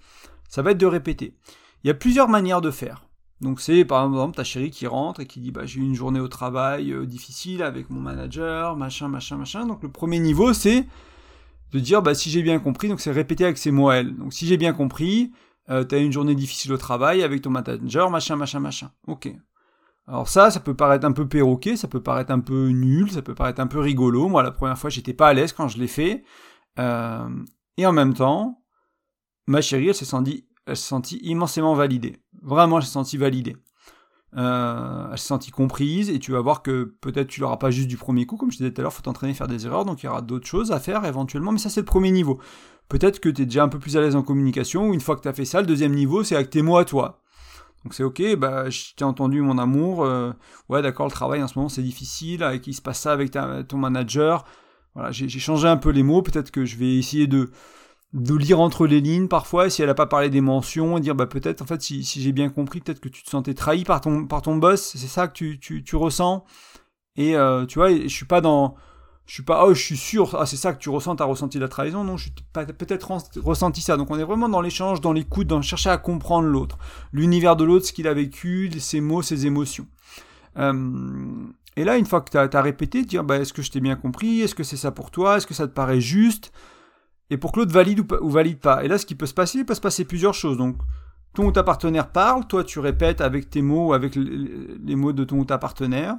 [0.49, 1.37] ça va être de répéter.
[1.85, 3.07] Il y a plusieurs manières de faire.
[3.41, 5.95] Donc c'est par exemple ta chérie qui rentre et qui dit bah j'ai eu une
[5.95, 9.67] journée au travail euh, difficile avec mon manager, machin, machin, machin.
[9.67, 10.87] Donc le premier niveau c'est
[11.75, 14.17] de dire bah si j'ai bien compris, donc c'est répéter avec ses mots elle.
[14.17, 15.33] Donc si j'ai bien compris,
[15.71, 18.91] euh, t'as une journée difficile au travail avec ton manager, machin, machin, machin.
[19.09, 19.29] Ok.
[20.07, 23.23] Alors ça, ça peut paraître un peu perroquet, ça peut paraître un peu nul, ça
[23.23, 24.29] peut paraître un peu rigolo.
[24.29, 26.23] Moi, la première fois, j'étais pas à l'aise quand je l'ai fait.
[26.79, 27.29] Euh,
[27.77, 28.63] et en même temps,
[29.49, 32.21] ma chérie, elle s'est sentie, elle s'est sentie immensément validée.
[32.43, 33.57] Vraiment, elle s'est sentie validée.
[34.37, 37.87] Euh, elle s'est sentie comprise et tu vas voir que peut-être tu l'auras pas juste
[37.87, 39.85] du premier coup, comme je disais tout à l'heure, faut t'entraîner à faire des erreurs,
[39.85, 42.41] donc il y aura d'autres choses à faire éventuellement, mais ça c'est le premier niveau.
[42.89, 45.15] Peut-être que tu es déjà un peu plus à l'aise en communication, ou une fois
[45.15, 47.23] que tu as fait ça, le deuxième niveau c'est avec tes mots à toi.
[47.85, 50.33] Donc c'est ok, bah je t'ai entendu mon amour, euh,
[50.69, 53.31] ouais d'accord le travail en ce moment c'est difficile, avec il se passe ça avec
[53.69, 54.45] ton manager,
[54.95, 57.51] voilà j'ai changé un peu les mots, peut-être que je vais essayer de
[58.15, 61.17] de lire entre les lignes parfois, si elle n'a pas parlé des mentions, et dire
[61.17, 63.83] bah peut-être en fait si, si j'ai bien compris, peut-être que tu te sentais trahi
[63.85, 66.45] par ton par ton boss, c'est ça que tu, tu, tu ressens.
[67.17, 68.77] Et euh, tu vois, je suis pas dans
[69.27, 71.59] je suis pas oh je suis sûr ah c'est ça que tu ressens t'as ressenti
[71.59, 72.05] la trahison.
[72.05, 73.11] Non je suis peut-être
[73.43, 73.97] ressenti ça.
[73.97, 76.79] Donc on est vraiment dans l'échange dans l'écoute dans chercher à comprendre l'autre.
[77.13, 79.87] L'univers de l'autre ce qu'il a vécu ses mots ses émotions.
[80.59, 80.73] Euh,
[81.77, 83.97] et là une fois que tu as, répété dire bah est-ce que je t'ai bien
[83.97, 84.41] compris?
[84.43, 85.39] Est-ce que c'est ça pour toi?
[85.39, 86.53] Est-ce que ça te paraît juste?
[87.31, 88.85] Et pour que l'autre valide ou, valide pas.
[88.85, 90.57] Et là, ce qui peut se passer, il peut se passer plusieurs choses.
[90.57, 90.77] Donc,
[91.35, 95.25] ton ou ta partenaire parle, toi tu répètes avec tes mots avec les, mots de
[95.25, 96.17] ton ou ta partenaire.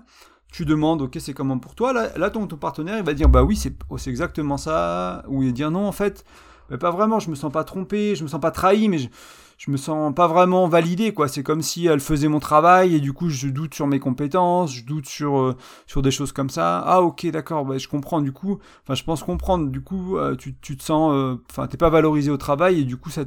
[0.51, 1.93] Tu demandes, ok, c'est comment pour toi?
[1.93, 5.23] Là, ton ou ton partenaire, il va dire, bah oui, c'est oh, exactement ça.
[5.27, 6.23] Ou il va dire, non, en fait,
[6.69, 9.09] mais pas vraiment, je me sens pas trompé, je me sens pas trahi, mais je,
[9.57, 12.99] je me sens pas vraiment validé quoi c'est comme si elle faisait mon travail et
[12.99, 15.55] du coup je doute sur mes compétences je doute sur euh,
[15.87, 19.03] sur des choses comme ça ah ok d'accord bah, je comprends du coup enfin je
[19.03, 22.37] pense comprendre du coup euh, tu, tu te sens euh, enfin t'es pas valorisé au
[22.37, 23.23] travail et du coup ça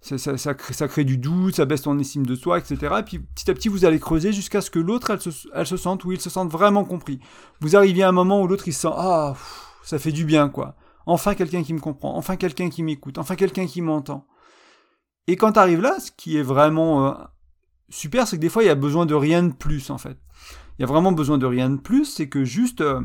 [0.00, 2.96] ça, ça, ça, crée, du doute, ça baisse ton estime de soi, etc.
[2.98, 5.66] Et puis petit à petit, vous allez creuser jusqu'à ce que l'autre, elle se, elle
[5.66, 7.20] se sente ou il se sente vraiment compris.
[7.60, 9.32] Vous arrivez à un moment où l'autre, il se sent, ah,
[9.82, 10.74] ça fait du bien, quoi.
[11.06, 14.26] Enfin quelqu'un qui me comprend, enfin quelqu'un qui m'écoute, enfin quelqu'un qui m'entend.
[15.26, 17.12] Et quand tu arrives là, ce qui est vraiment euh,
[17.88, 20.18] super, c'est que des fois, il y a besoin de rien de plus, en fait.
[20.78, 23.00] Il y a vraiment besoin de rien de plus, c'est que juste, euh,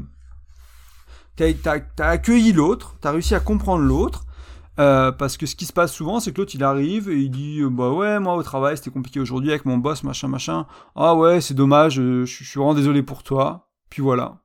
[1.37, 4.25] tu as, accueilli l'autre, tu as réussi à comprendre l'autre,
[4.79, 7.31] euh, parce que ce qui se passe souvent, c'est que l'autre, il arrive et il
[7.31, 10.65] dit, bah ouais, moi, au travail, c'était compliqué aujourd'hui avec mon boss, machin, machin.
[10.95, 13.69] Ah ouais, c'est dommage, je suis vraiment désolé pour toi.
[13.89, 14.41] Puis voilà.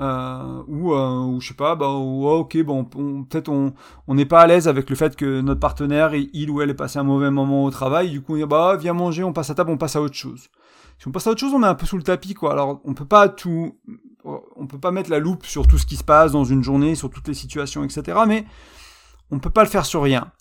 [0.00, 3.74] Euh, ou, euh, ou je sais pas, bah, ok, bon, peut-être on
[4.06, 6.74] on n'est pas à l'aise avec le fait que notre partenaire, il ou elle ait
[6.74, 9.50] passé un mauvais moment au travail, du coup on dit bah viens manger, on passe
[9.50, 10.48] à table, on passe à autre chose.
[10.98, 12.52] Si on passe à autre chose, on met un peu sous le tapis, quoi.
[12.52, 13.78] Alors on peut pas tout,
[14.24, 16.94] on peut pas mettre la loupe sur tout ce qui se passe dans une journée,
[16.94, 18.20] sur toutes les situations, etc.
[18.26, 18.46] Mais
[19.30, 20.32] on peut pas le faire sur rien.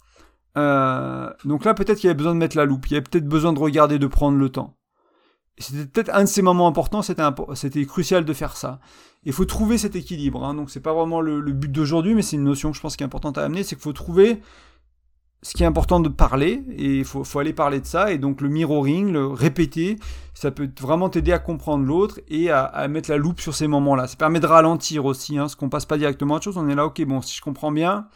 [0.57, 3.03] Euh, donc là, peut-être qu'il y avait besoin de mettre la loupe, il y avait
[3.03, 4.75] peut-être besoin de regarder, de prendre le temps.
[5.59, 8.79] C'était peut-être un de ces moments importants, c'était crucial de faire ça.
[9.23, 10.45] Il faut trouver cet équilibre.
[10.45, 10.53] Hein.
[10.53, 13.03] Donc c'est pas vraiment le, but d'aujourd'hui, mais c'est une notion que je pense qui
[13.03, 14.41] est importante à amener, c'est qu'il faut trouver
[15.41, 18.41] ce qui est important de parler, et il faut, aller parler de ça, et donc
[18.41, 19.97] le mirroring, le répéter,
[20.33, 24.07] ça peut vraiment t'aider à comprendre l'autre et à, mettre la loupe sur ces moments-là.
[24.07, 26.67] Ça permet de ralentir aussi, hein, parce qu'on passe pas directement à autre chose, on
[26.67, 28.07] est là, ok, bon, si je comprends bien,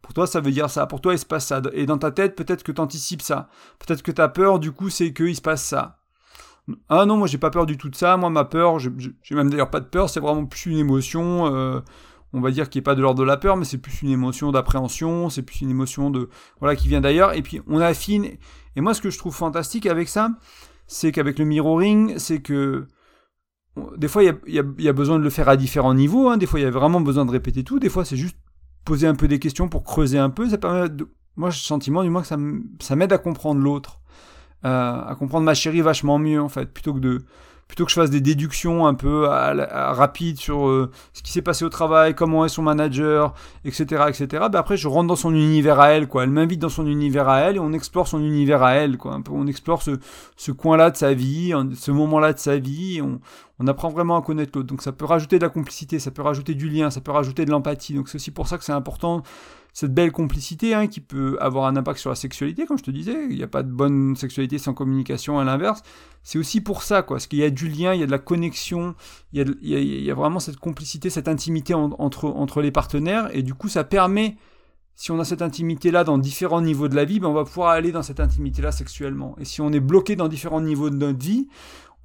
[0.00, 0.86] pour toi, ça veut dire ça.
[0.86, 1.60] Pour toi, il se passe ça.
[1.74, 3.48] Et dans ta tête, peut-être que tu anticipes ça.
[3.78, 5.99] Peut-être que tu as peur, du coup, c'est qu'il se passe ça.
[6.88, 8.16] Ah non, moi j'ai pas peur du tout de ça.
[8.16, 11.80] Moi ma peur, j'ai même d'ailleurs pas de peur, c'est vraiment plus une émotion, euh,
[12.32, 14.10] on va dire qui est pas de l'ordre de la peur, mais c'est plus une
[14.10, 16.28] émotion d'appréhension, c'est plus une émotion de
[16.60, 17.34] voilà qui vient d'ailleurs.
[17.34, 18.26] Et puis on affine.
[18.76, 20.30] Et moi ce que je trouve fantastique avec ça,
[20.86, 22.86] c'est qu'avec le mirroring, c'est que
[23.96, 26.28] des fois il y, a, besoin de le faire à différents niveaux.
[26.28, 26.36] Hein.
[26.36, 27.78] Des fois il y a vraiment besoin de répéter tout.
[27.78, 28.36] Des fois c'est juste
[28.84, 30.48] poser un peu des questions pour creuser un peu.
[31.36, 33.99] Moi j'ai le sentiment du moins que ça m'aide à comprendre l'autre.
[34.64, 37.22] Euh, à comprendre ma chérie vachement mieux en fait, plutôt que de
[37.66, 41.64] plutôt que je fasse des déductions un peu rapides sur euh, ce qui s'est passé
[41.64, 43.32] au travail, comment est son manager,
[43.64, 44.26] etc., etc.
[44.50, 46.24] Ben après, je rentre dans son univers à elle, quoi.
[46.24, 49.20] Elle m'invite dans son univers à elle et on explore son univers à elle, quoi.
[49.30, 49.92] on explore ce,
[50.36, 53.00] ce coin-là de sa vie, ce moment-là de sa vie.
[53.02, 53.20] on,
[53.60, 54.68] on apprend vraiment à connaître l'autre.
[54.68, 57.44] Donc ça peut rajouter de la complicité, ça peut rajouter du lien, ça peut rajouter
[57.44, 57.94] de l'empathie.
[57.94, 59.22] Donc c'est aussi pour ça que c'est important
[59.72, 62.90] cette belle complicité hein, qui peut avoir un impact sur la sexualité, comme je te
[62.90, 63.26] disais.
[63.28, 65.82] Il n'y a pas de bonne sexualité sans communication, à l'inverse.
[66.22, 67.16] C'est aussi pour ça, quoi.
[67.16, 68.94] Parce qu'il y a du lien, il y a de la connexion,
[69.32, 73.28] il y a, vraiment cette complicité, cette intimité entre, entre les partenaires.
[73.32, 74.36] Et du coup, ça permet,
[74.96, 77.68] si on a cette intimité-là dans différents niveaux de la vie, ben on va pouvoir
[77.70, 79.36] aller dans cette intimité-là sexuellement.
[79.38, 81.48] Et si on est bloqué dans différents niveaux de notre vie,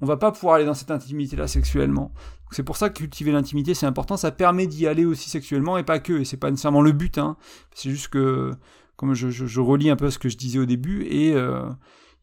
[0.00, 2.12] on va pas pouvoir aller dans cette intimité-là sexuellement.
[2.50, 4.16] C'est pour ça que cultiver l'intimité, c'est important.
[4.16, 6.12] Ça permet d'y aller aussi sexuellement et pas que.
[6.12, 7.18] Et c'est pas nécessairement le but.
[7.18, 7.36] Hein.
[7.74, 8.52] C'est juste que,
[8.96, 11.68] comme je, relis un peu ce que je disais au début, et euh,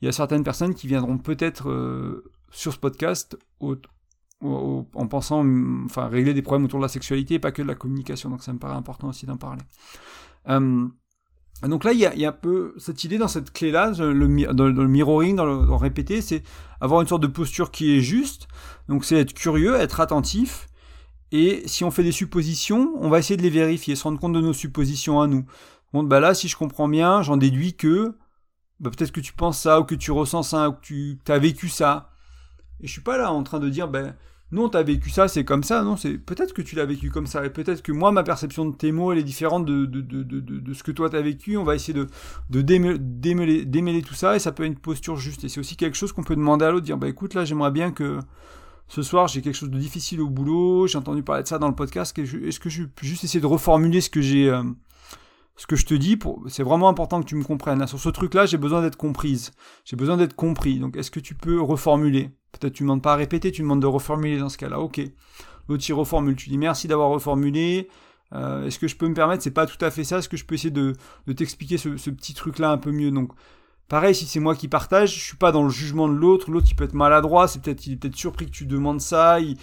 [0.02, 3.38] il y a certaines personnes qui viendront peut-être euh, sur ce podcast
[4.44, 5.46] en pensant
[5.86, 8.30] enfin, régler des problèmes autour de la sexualité et pas que de la communication.
[8.30, 9.62] Donc ça me paraît important aussi d'en parler.
[10.50, 10.88] Euh,
[11.70, 15.36] donc là, il y a, un peu cette idée dans cette clé-là, dans, le mirroring,
[15.36, 16.44] dans le, répéter, c'est
[16.82, 18.48] avoir une sorte de posture qui est juste.
[18.90, 20.68] Donc c'est être curieux, être attentif.
[21.32, 24.34] Et si on fait des suppositions, on va essayer de les vérifier, se rendre compte
[24.34, 25.46] de nos suppositions à nous.
[25.94, 28.16] Bon, bah là, si je comprends bien, j'en déduis que
[28.80, 31.40] bah peut-être que tu penses ça, ou que tu ressens ça, ou que tu as
[31.40, 32.12] vécu ça.
[32.82, 34.16] Et je suis pas là en train de dire, ben
[34.54, 35.84] non, as vécu ça, c'est comme ça.
[35.84, 37.44] Non, c'est peut-être que tu l'as vécu comme ça.
[37.44, 40.92] Et peut-être que moi, ma perception de tes mots, elle est différente de, ce que
[40.92, 41.58] toi t'as vécu.
[41.58, 42.08] On va essayer de,
[42.62, 45.44] démêler, tout ça et ça peut être une posture juste.
[45.44, 47.72] Et c'est aussi quelque chose qu'on peut demander à l'autre, dire, bah écoute, là, j'aimerais
[47.72, 48.20] bien que
[48.90, 51.68] ce soir, j'ai quelque chose de difficile au boulot, j'ai entendu parler de ça dans
[51.68, 52.16] le podcast.
[52.20, 54.62] Est-ce que je peux juste essayer de reformuler ce que j'ai, euh,
[55.56, 57.86] ce que je te dis, c'est vraiment important que tu me comprennes.
[57.86, 59.52] Sur ce truc-là, j'ai besoin d'être comprise.
[59.86, 60.80] J'ai besoin d'être compris.
[60.80, 62.32] Donc, est-ce que tu peux reformuler?
[62.52, 64.80] Peut-être tu ne demandes pas à répéter, tu demandes de reformuler dans ce cas-là.
[64.80, 65.02] Ok.
[65.70, 66.36] L'autre, il reformule.
[66.36, 67.88] Tu dis merci d'avoir reformulé.
[68.34, 69.44] Euh, est-ce que je peux me permettre?
[69.44, 70.18] C'est pas tout à fait ça.
[70.18, 70.96] Est-ce que je peux essayer de,
[71.36, 73.12] t'expliquer ce, petit truc-là un peu mieux?
[73.12, 73.32] Donc,
[73.88, 76.50] pareil, si c'est moi qui partage, je suis pas dans le jugement de l'autre.
[76.50, 77.48] L'autre, il peut être maladroit.
[77.48, 79.40] C'est peut-être, il est peut-être surpris que tu demandes ça.
[79.40, 79.58] Il,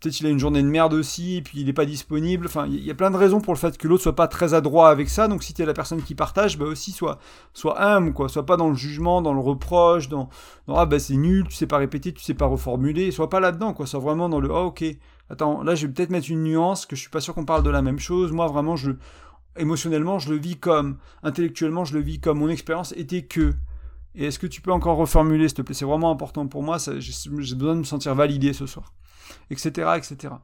[0.00, 2.46] Peut-être il a une journée de merde aussi, puis il n'est pas disponible.
[2.46, 4.52] Enfin, il y a plein de raisons pour le fait que l'autre soit pas très
[4.52, 5.26] adroit avec ça.
[5.26, 7.18] Donc si tu es la personne qui partage, bah aussi soit,
[7.54, 8.28] soit humble, quoi.
[8.28, 10.28] Soit pas dans le jugement, dans le reproche, dans,
[10.68, 13.10] ah bah c'est nul, tu sais pas répéter, tu sais pas reformuler.
[13.10, 13.86] Soit pas là-dedans, quoi.
[13.86, 14.84] Soit vraiment dans le, oh ok,
[15.30, 17.62] attends, là je vais peut-être mettre une nuance, que je suis pas sûr qu'on parle
[17.62, 18.32] de la même chose.
[18.32, 18.92] Moi vraiment, je,
[19.56, 23.54] émotionnellement, je le vis comme, intellectuellement, je le vis comme mon expérience était que.
[24.14, 25.74] Et est-ce que tu peux encore reformuler, s'il te plaît?
[25.74, 26.78] C'est vraiment important pour moi.
[26.78, 28.92] J'ai besoin de me sentir validé ce soir
[29.50, 29.90] etc.
[29.96, 30.34] etc.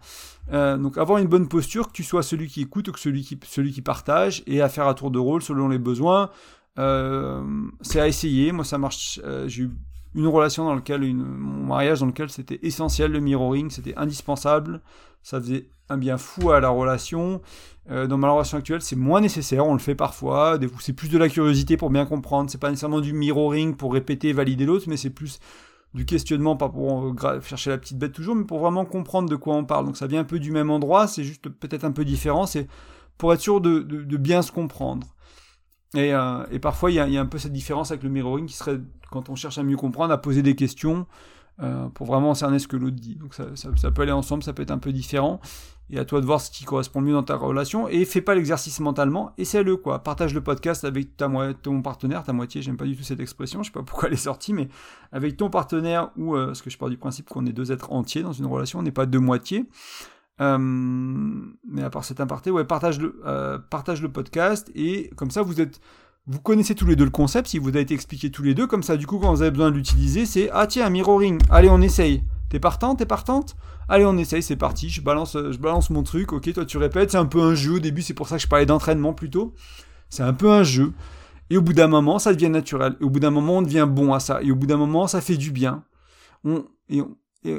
[0.53, 3.23] Euh, donc avoir une bonne posture, que tu sois celui qui écoute ou que celui
[3.23, 6.31] qui, celui qui partage, et à faire à tour de rôle selon les besoins.
[6.79, 7.43] Euh,
[7.81, 8.53] c'est à essayer.
[8.53, 9.21] Moi, ça marche.
[9.25, 9.71] Euh, j'ai eu
[10.15, 14.81] une relation dans laquelle, une, mon mariage dans lequel c'était essentiel le mirroring, c'était indispensable.
[15.23, 17.41] Ça faisait un bien fou à la relation.
[17.89, 19.65] dans ma relation actuelle, c'est moins nécessaire.
[19.67, 20.59] On le fait parfois.
[20.81, 22.51] C'est plus de la curiosité pour bien comprendre.
[22.51, 25.39] C'est pas nécessairement du mirroring pour répéter, valider l'autre, mais c'est plus
[25.95, 29.37] du questionnement, pas pour euh, chercher la petite bête toujours, mais pour vraiment comprendre de
[29.37, 29.87] quoi on parle.
[29.87, 32.67] Donc ça vient un peu du même endroit, c'est juste peut-être un peu différent, c'est
[33.19, 33.81] pour être sûr de,
[34.17, 35.07] bien se comprendre.
[35.95, 38.81] Et, euh, parfois, il y, a, un peu cette différence avec le mirroring qui serait,
[39.11, 41.07] quand on cherche à mieux comprendre, à poser des questions
[41.61, 43.17] euh, pour vraiment cerner ce que l'autre dit.
[43.17, 45.41] Donc ça, ça, peut aller ensemble, ça peut être un peu différent
[45.91, 47.89] et à toi de voir ce qui correspond le mieux dans ta relation.
[47.89, 50.03] Et fais pas l'exercice mentalement, essaie-le quoi.
[50.03, 51.31] Partage le podcast avec ta
[51.63, 54.15] ton partenaire, ta moitié, j'aime pas du tout cette expression, je sais pas pourquoi elle
[54.15, 54.69] est sortie, mais
[55.13, 57.93] avec ton partenaire ou, euh, parce que je pars du principe qu'on est deux êtres
[57.93, 59.69] entiers dans une relation, on n'est pas deux moitiés.
[60.41, 63.21] Euh, mais à part cet aparté, ouais, partage le,
[63.69, 65.81] partage le podcast et comme ça vous êtes
[66.27, 68.67] vous connaissez tous les deux le concept, si vous avez été expliqué tous les deux,
[68.67, 71.69] comme ça, du coup, quand vous avez besoin de l'utiliser, c'est Ah, tiens, mirroring, allez,
[71.69, 72.23] on essaye.
[72.49, 73.57] T'es partant, t'es partante?
[73.89, 74.89] Allez, on essaye, c'est parti.
[74.91, 76.33] Je balance, je balance mon truc.
[76.33, 77.11] Ok, toi tu répètes.
[77.11, 77.77] C'est un peu un jeu.
[77.77, 79.55] Au début, c'est pour ça que je parlais d'entraînement plutôt.
[80.11, 80.93] C'est un peu un jeu.
[81.49, 82.97] Et au bout d'un moment, ça devient naturel.
[83.01, 84.43] Et au bout d'un moment, on devient bon à ça.
[84.43, 85.85] Et au bout d'un moment, ça fait du bien.
[86.45, 87.03] On, et,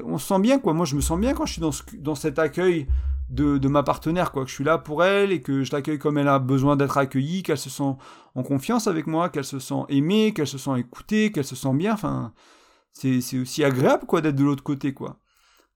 [0.05, 0.73] on, se sent bien, quoi.
[0.73, 2.87] Moi, je me sens bien quand je suis dans cet accueil
[3.33, 4.43] de, de, ma partenaire, quoi.
[4.43, 6.97] Que je suis là pour elle et que je l'accueille comme elle a besoin d'être
[6.97, 7.95] accueillie, qu'elle se sent
[8.35, 11.73] en confiance avec moi, qu'elle se sent aimée, qu'elle se sent écoutée, qu'elle se sent
[11.73, 11.93] bien.
[11.93, 12.33] Enfin,
[12.93, 15.19] c'est aussi agréable quoi d'être de l'autre côté quoi.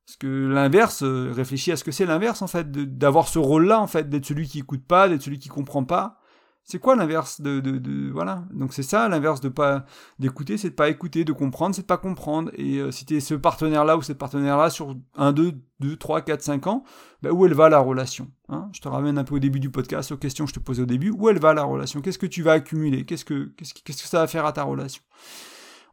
[0.05, 3.81] Parce que l'inverse, euh, réfléchis à ce que c'est l'inverse en fait, d'avoir ce rôle-là
[3.81, 6.19] en fait, d'être celui qui écoute pas, d'être celui qui comprend pas.
[6.69, 9.85] C'est quoi l'inverse de, voilà Donc c'est ça l'inverse de pas
[10.19, 12.51] d'écouter, c'est de pas écouter, de comprendre, c'est de pas comprendre.
[12.55, 16.21] Et euh, si tu es ce partenaire-là ou cette partenaire-là sur 1, 2, 2, 3,
[16.23, 16.83] 4, 5 ans,
[17.21, 18.67] ben, où elle va la relation hein?
[18.73, 20.81] Je te ramène un peu au début du podcast aux questions que je te posais
[20.81, 21.09] au début.
[21.09, 22.01] Où elle va la relation?
[22.01, 23.05] Qu'est-ce que tu vas accumuler?
[23.05, 25.01] Qu'est-ce que qu'est-ce que ça va faire à ta relation?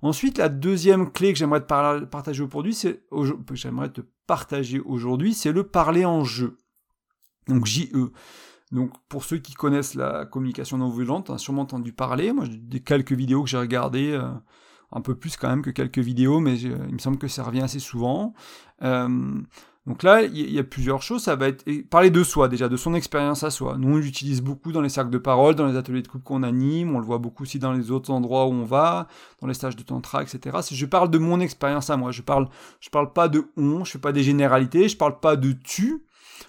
[0.02, 3.04] Ensuite, la deuxième clé que j'aimerais te partager aujourd'hui, c'est
[3.52, 6.58] j'aimerais te partager aujourd'hui, c'est le parler en jeu.
[7.46, 8.10] Donc JE.
[8.74, 12.32] Donc pour ceux qui connaissent la communication non violente, on a sûrement entendu parler.
[12.32, 14.28] Moi, des quelques vidéos que j'ai regardées, euh,
[14.90, 17.62] un peu plus quand même que quelques vidéos, mais il me semble que ça revient
[17.62, 18.34] assez souvent.
[18.82, 19.08] Euh,
[19.86, 21.22] donc là, il y, a plusieurs choses.
[21.22, 23.76] Ça va être parler de soi déjà, de son expérience à soi.
[23.78, 26.42] Nous, on l'utilise beaucoup dans les cercles de parole, dans les ateliers de couple qu'on
[26.42, 26.96] anime.
[26.96, 29.06] On le voit beaucoup aussi dans les autres endroits où on va,
[29.40, 30.56] dans les stages de tantra, etc.
[30.68, 32.12] Je parle de mon expérience à moi.
[32.12, 32.48] Je parle,
[32.80, 33.84] je parle pas de on.
[33.84, 34.88] Je fais pas des généralités.
[34.88, 36.02] Je parle pas de tu.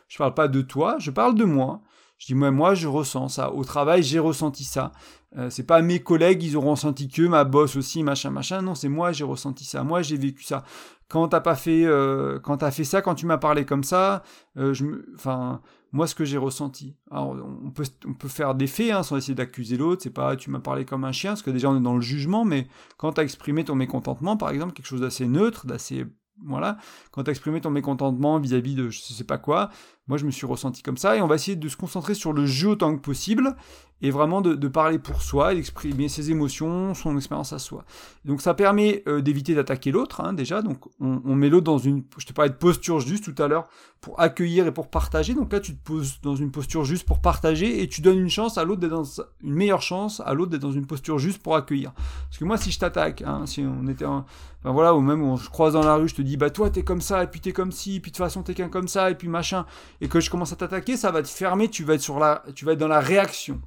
[0.08, 0.96] Je parle pas de toi.
[0.98, 1.82] Je parle de moi.
[2.18, 3.52] Je dis moi, moi, je ressens ça.
[3.52, 4.92] Au travail, j'ai ressenti ça.
[5.38, 8.62] Euh, c'est pas mes collègues, ils auront ressenti que ma boss aussi, machin, machin.
[8.62, 9.84] Non, c'est moi, j'ai ressenti ça.
[9.84, 10.64] Moi, j'ai vécu ça
[11.08, 14.24] quand t'as pas fait, euh, quand t'as fait ça, quand tu m'as parlé comme ça,
[14.58, 16.96] euh, je enfin, moi ce que j'ai ressenti.
[17.12, 20.02] On peut, faire des faits hein, sans essayer d'accuser l'autre.
[20.04, 22.02] C'est pas, tu m'as parlé comme un chien, parce que déjà on est dans le
[22.02, 26.06] jugement, mais quand t'as exprimé ton mécontentement, par exemple, quelque chose d'assez neutre, d'assez
[26.44, 26.78] voilà,
[27.12, 29.70] quand tu as exprimé ton mécontentement vis-à-vis de je sais pas quoi,
[30.08, 32.34] moi je me suis ressenti comme ça, et on va essayer de se concentrer sur
[32.34, 33.56] le jeu autant que possible,
[34.02, 37.86] et vraiment de, parler pour soi, d'exprimer ses émotions, son expérience à soi.
[38.26, 42.04] Donc ça permet euh, d'éviter d'attaquer l'autre, hein, déjà, donc on, met l'autre dans une,
[42.18, 43.68] je te parlais de posture juste tout à l'heure,
[44.02, 47.20] pour accueillir et pour partager, donc là tu te poses dans une posture juste pour
[47.20, 50.52] partager, et tu donnes une chance à l'autre d'être dans, une meilleure chance à l'autre
[50.52, 51.94] d'être dans une posture juste pour accueillir.
[51.94, 54.26] Parce que moi si je t'attaque, hein, si on était en,
[54.66, 56.72] ben voilà, ou même on se croise dans la rue, je te dis, bah toi
[56.72, 58.68] t'es comme ça, et puis t'es comme ci, et puis de toute façon t'es qu'un
[58.68, 59.68] comme ça, et puis machin,
[60.02, 62.44] et que je commence à t'attaquer, ça va te fermer, tu vas être sur la,
[62.56, 63.62] tu vas être dans la réaction.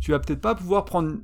[0.00, 1.16] Tu vas peut-être pas pouvoir prendre,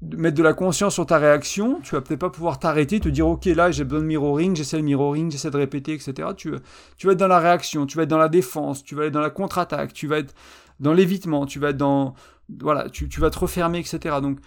[0.00, 3.26] mettre de la conscience sur ta réaction, tu vas peut-être pas pouvoir t'arrêter, te dire,
[3.26, 6.28] ok là j'ai besoin de mirroring, j'essaie le mirroring, j'essaie de répéter, etc.
[6.36, 6.54] Tu,
[6.96, 9.12] tu vas être dans la réaction, tu vas être dans la défense, tu vas être
[9.12, 10.34] dans la contre-attaque, tu vas être
[10.80, 12.14] dans l'évitement, tu vas être dans,
[12.60, 14.16] voilà, tu, tu vas te refermer, etc.
[14.20, 14.40] Donc,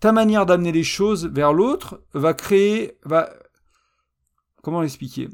[0.00, 3.30] ta manière d'amener les choses vers l'autre va créer, va,
[4.62, 5.28] comment l'expliquer?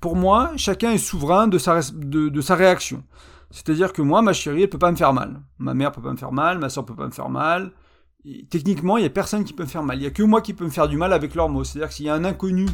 [0.00, 3.04] Pour moi, chacun est souverain de sa, réaction.
[3.50, 5.42] C'est-à-dire que moi, ma chérie, elle peut pas me faire mal.
[5.58, 7.72] Ma mère peut pas me faire mal, ma soeur peut pas me faire mal.
[8.48, 9.98] techniquement, il y a personne qui peut me faire mal.
[9.98, 11.64] Il y a que moi qui peux me faire du mal avec leurs mots.
[11.64, 12.66] C'est-à-dire que s'il y a un inconnu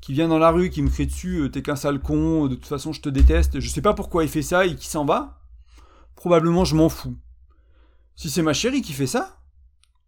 [0.00, 2.56] qui vient dans la rue, qui me crie dessus, euh, t'es qu'un sale con, de
[2.56, 5.04] toute façon je te déteste, je sais pas pourquoi il fait ça et qui s'en
[5.04, 5.40] va,
[6.16, 7.16] probablement je m'en fous.
[8.16, 9.38] Si c'est ma chérie qui fait ça,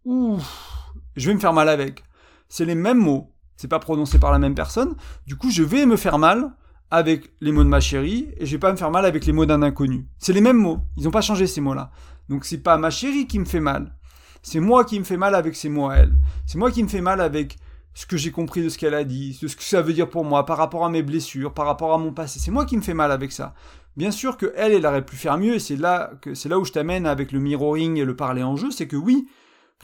[0.03, 2.03] ouf, je vais me faire mal avec.
[2.49, 4.95] C'est les mêmes mots, c'est pas prononcé par la même personne.
[5.27, 6.51] Du coup, je vais me faire mal
[6.91, 9.33] avec les mots de ma chérie et je vais pas me faire mal avec les
[9.33, 10.07] mots d'un inconnu.
[10.19, 11.91] C'est les mêmes mots, ils ont pas changé ces mots-là.
[12.29, 13.95] Donc c'est pas ma chérie qui me fait mal,
[14.41, 16.13] c'est moi qui me fais mal avec ces mots à elle.
[16.45, 17.57] C'est moi qui me fais mal avec
[17.95, 20.09] ce que j'ai compris de ce qu'elle a dit, de ce que ça veut dire
[20.09, 22.39] pour moi par rapport à mes blessures, par rapport à mon passé.
[22.39, 23.55] C'est moi qui me fais mal avec ça.
[23.97, 26.59] Bien sûr que elle, elle aurait pu faire mieux et c'est là que c'est là
[26.59, 29.27] où je t'amène avec le mirroring et le parler en jeu, c'est que oui,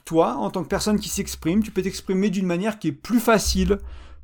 [0.04, 3.20] toi, en tant que personne qui s'exprime, tu peux t'exprimer d'une manière qui est plus
[3.20, 3.78] facile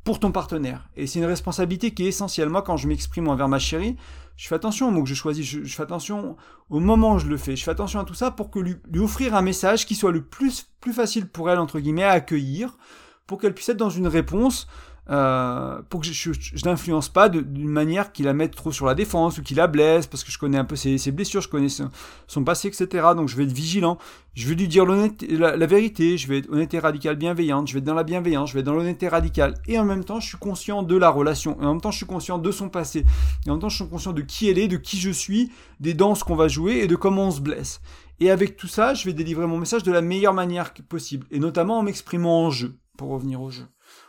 [0.04, 0.88] pour ton partenaire.
[0.96, 2.48] Et c'est une responsabilité qui est essentielle.
[2.48, 3.96] Moi, quand je m'exprime envers ma chérie,
[4.37, 6.37] je fais attention aux mots que je choisis, je, fais attention
[6.70, 8.76] au moment où je le fais, je fais attention à tout ça pour que lui,
[8.96, 12.78] offrir un message qui soit le plus facile pour elle, entre guillemets, à accueillir,
[13.26, 14.66] pour qu'elle puisse être dans une réponse
[15.11, 18.94] euh, pour que je, je, n'influence pas d'une manière qui la mette trop sur la
[18.94, 21.68] défense ou qui la blesse, parce que je connais un peu ses, blessures, je connais
[21.68, 23.09] son, passé, etc.
[23.16, 23.97] Donc je vais être vigilant.
[24.35, 27.79] Je vais lui dire la, la, vérité, je vais être honnêteté radicale bienveillante, je vais
[27.79, 29.55] être dans la bienveillance, je vais être dans l'honnêteté radicale.
[29.66, 31.59] Et en même temps, je suis conscient de la relation.
[31.61, 33.05] Et en même temps, je suis conscient de son passé.
[33.47, 35.51] Et en même temps, je suis conscient de qui elle est, de qui je suis,
[35.81, 37.81] des danses qu'on va jouer et de comment on se blesse.
[38.21, 41.27] Et avec tout ça, je vais délivrer mon message de la meilleure manière possible.
[41.31, 43.64] Et notamment en m'exprimant en jeu, pour revenir au jeu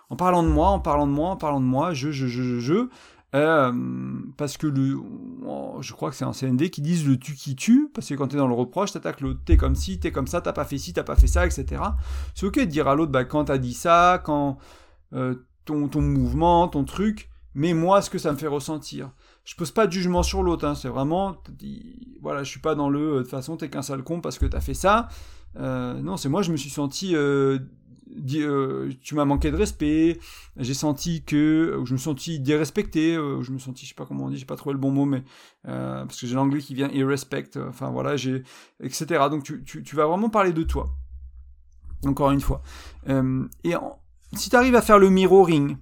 [0.10, 2.60] en parlant de moi, en parlant de moi, en parlant de moi, je, je, je,
[2.60, 2.90] je,
[3.36, 3.72] euh,
[4.38, 4.98] parce que le,
[5.46, 8.16] oh, je crois que c'est un CND qui disent le tu qui tue, parce que
[8.16, 10.66] quand t'es dans le reproche, t'attaques l'autre, t'es comme ci, t'es comme ça, t'as pas
[10.66, 11.82] fait ci, t'as pas fait ça, etc.
[12.34, 14.58] C'est ok de dire à l'autre, bah, quand t'as dit ça, quand
[15.14, 19.12] euh, ton, ton mouvement, ton truc, mais moi, ce que ça me fait ressentir.
[19.46, 21.38] Je pose pas de jugement sur l'autre, hein, c'est vraiment,
[22.22, 24.40] voilà, je suis pas dans le, euh, de toute façon, t'es qu'un sale con parce
[24.40, 25.08] que t'as fait ça.
[25.58, 27.14] Euh, non, c'est moi, je me suis senti
[28.36, 30.20] euh, tu m'as manqué de respect,
[30.58, 34.26] j'ai senti que, je me senti dérespecté, euh, je me senti, je sais pas comment
[34.26, 35.24] on dit, j'ai pas trouvé le bon mot, mais
[35.68, 38.44] euh, parce que j'ai l'anglais qui vient irrespect, enfin voilà, j'ai,
[38.82, 39.26] etc.
[39.30, 40.90] Donc tu, tu, tu, vas vraiment parler de toi,
[42.06, 42.62] encore une fois.
[43.08, 43.74] et
[44.34, 45.78] si tu arrives à faire le mirroring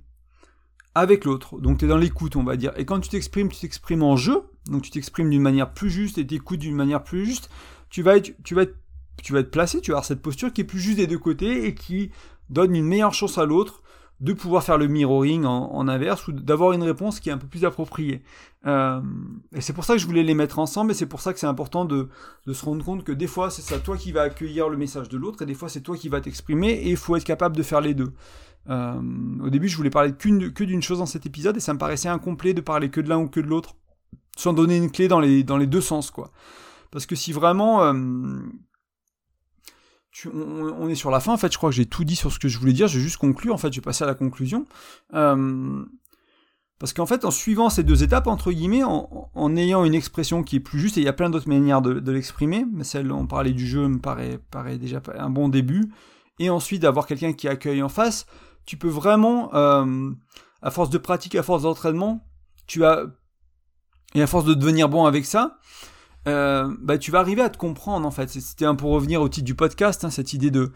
[0.95, 3.59] avec l'autre, donc tu es dans l'écoute, on va dire, et quand tu t'exprimes, tu
[3.59, 7.25] t'exprimes en jeu, donc tu t'exprimes d'une manière plus juste et t'écoutes d'une manière plus
[7.25, 7.49] juste,
[7.89, 8.75] tu vas être, tu vas être
[9.23, 11.17] tu vas être placé, tu vas avoir cette posture qui est plus juste des deux
[11.17, 12.11] côtés et qui
[12.49, 13.81] donne une meilleure chance à l'autre
[14.19, 17.45] de pouvoir faire le mirroring en, inverse ou d'avoir une réponse qui est un peu
[17.45, 18.23] plus appropriée.
[18.65, 18.99] Euh,
[19.53, 21.39] et c'est pour ça que je voulais les mettre ensemble et c'est pour ça que
[21.39, 22.09] c'est important de,
[22.51, 25.17] se rendre compte que des fois c'est ça toi qui va accueillir le message de
[25.17, 27.63] l'autre et des fois c'est toi qui va t'exprimer et il faut être capable de
[27.63, 28.11] faire les deux.
[28.69, 28.99] Euh,
[29.43, 32.09] au début je voulais parler que d'une chose dans cet épisode et ça me paraissait
[32.09, 33.75] incomplet de parler que de l'un ou que de l'autre
[34.35, 36.31] sans donner une clé dans les, dans les deux sens quoi.
[36.89, 37.93] Parce que si vraiment euh,
[40.25, 42.39] on, est sur la fin, en fait, je crois que j'ai tout dit sur ce
[42.39, 44.65] que je voulais dire, j'ai juste conclu, en fait, j'ai passé à la conclusion.
[45.13, 45.85] Euh,
[46.79, 50.57] parce qu'en fait, en suivant ces deux étapes, entre guillemets, en, ayant une expression qui
[50.57, 53.25] est plus juste, et il y a plein d'autres manières de, l'exprimer, mais celle, on
[53.25, 55.91] parlait du jeu, me paraît, paraît déjà un bon début,
[56.39, 58.27] et ensuite d'avoir quelqu'un qui accueille en face,
[58.65, 60.11] tu peux vraiment, euh,
[60.61, 62.23] à force de pratique, à force d'entraînement,
[62.67, 63.05] tu as,
[64.13, 65.57] et à force de devenir bon avec ça,
[66.27, 68.29] euh, bah, tu vas arriver à te comprendre en fait.
[68.29, 70.71] C'était un pour revenir au titre du podcast, hein, cette idée de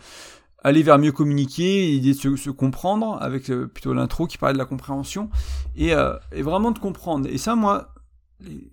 [0.63, 4.59] aller vers mieux communiquer, l'idée de se, comprendre, avec euh, plutôt l'intro qui parlait de
[4.59, 5.29] la compréhension,
[5.75, 7.27] et, euh, et, vraiment de comprendre.
[7.27, 7.95] Et ça, moi,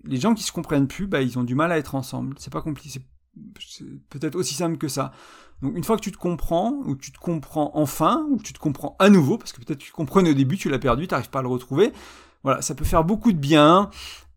[0.05, 2.35] les, gens qui se comprennent plus, bah, ils ont du mal à être ensemble.
[2.37, 5.11] C'est pas compliqué, c'est peut-être aussi simple que ça.
[5.61, 8.59] Donc une fois que tu te comprends, ou tu te comprends enfin, ou tu te
[8.59, 11.29] comprends à nouveau, parce que peut-être tu comprenais au début, tu l'as perdu, tu n'arrives
[11.29, 11.91] pas à le retrouver,
[12.43, 13.89] voilà, ça peut faire beaucoup de bien.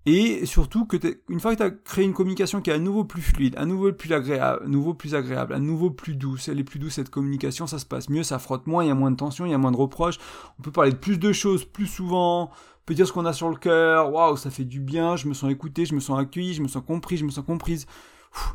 [0.04, 0.96] Et surtout que
[1.28, 3.66] une fois que tu as créé une communication qui est à nouveau plus fluide, à
[3.66, 6.94] nouveau plus agréable, à nouveau plus agréable, à nouveau plus douce, elle est plus douce
[6.94, 9.46] cette communication, ça se passe mieux, ça frotte moins, il y a moins de tension,
[9.46, 10.18] il y a moins de reproches,
[10.58, 13.32] on peut parler de plus de choses plus souvent, on peut dire ce qu'on a
[13.32, 16.18] sur le cœur, waouh, ça fait du bien, je me sens écouté, je me sens
[16.18, 17.86] accueilli, je me sens compris, je me sens comprise.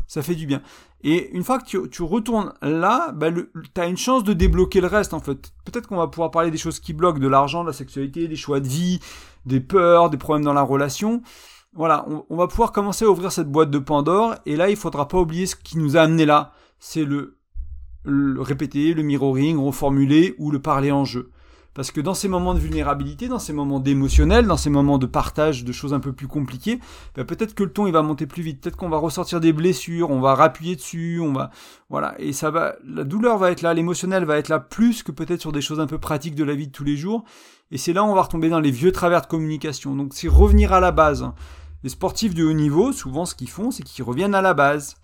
[0.07, 0.61] ça fait du bien.
[1.03, 4.87] Et une fois que tu, retournes là, bah tu as une chance de débloquer le
[4.87, 5.53] reste en fait.
[5.63, 8.35] Peut-être qu'on va pouvoir parler des choses qui bloquent, de l'argent, de la sexualité, des
[8.35, 8.99] choix de vie,
[9.47, 11.21] des peurs, des problèmes dans la relation.
[11.73, 15.07] Voilà, on, va pouvoir commencer à ouvrir cette boîte de Pandore, et là, il faudra
[15.07, 16.53] pas oublier ce qui nous a amené là.
[16.79, 17.37] C'est le,
[18.03, 21.31] le répéter, le mirroring, reformuler ou le parler en jeu.
[21.77, 25.05] Parce que dans ces moments de vulnérabilité, dans ces moments d'émotionnel, dans ces moments de
[25.05, 26.79] partage de choses un peu plus compliquées,
[27.13, 30.09] ben peut-être que le ton va monter plus vite, peut-être qu'on va ressortir des blessures,
[30.09, 31.51] on va rappuyer dessus, on va
[31.91, 35.11] voilà, et ça va, la douleur va être là, l'émotionnel va être là plus que
[35.11, 37.23] peut-être sur des choses un peu pratiques de la vie de tous les jours.
[37.69, 39.95] Et c'est là où on va retomber dans les vieux travers de communication.
[39.95, 41.29] Donc c'est revenir à la base.
[41.83, 44.95] Les sportifs de haut niveau, souvent ce qu'ils font, c'est qu'ils reviennent à la base.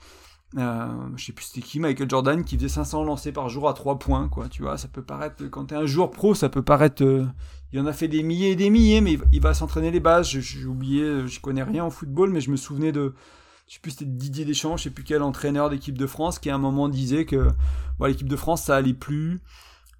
[0.57, 3.73] Euh, je sais plus c'était qui, Michael Jordan, qui faisait 500 lancers par jour à
[3.73, 4.49] 3 points, quoi.
[4.49, 7.03] Tu vois, ça peut paraître, quand t'es un joueur pro, ça peut paraître.
[7.03, 7.25] Euh,
[7.71, 10.27] il en a fait des milliers et des milliers, mais il va s'entraîner les bases.
[10.27, 13.13] J'ai oublié, euh, je connais rien au football, mais je me souvenais de.
[13.67, 16.49] Je sais plus c'était Didier Deschamps, je sais plus quel entraîneur d'équipe de France, qui
[16.49, 17.47] à un moment disait que
[18.05, 19.41] l'équipe de France ça allait plus.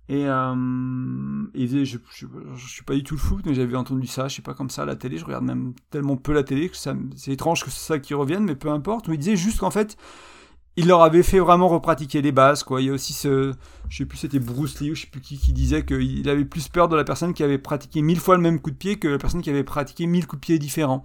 [0.09, 4.27] Et, euh, et je, je, suis pas du tout le foot, mais j'avais entendu ça,
[4.27, 6.67] je sais pas comme ça à la télé, je regarde même tellement peu la télé
[6.69, 9.07] que c'est étrange que c'est ça qui revienne, mais peu importe.
[9.07, 9.97] Mais il disait juste qu'en fait,
[10.75, 12.65] il leur avait fait vraiment repratiquer les bases.
[12.79, 13.53] Il y a aussi ce,
[13.89, 16.45] je sais plus, c'était Bruce Lee ou je sais plus qui, qui disait qu'il avait
[16.45, 18.97] plus peur de la personne qui avait pratiqué mille fois le même coup de pied
[18.97, 21.03] que la personne qui avait pratiqué mille coups de pied différents.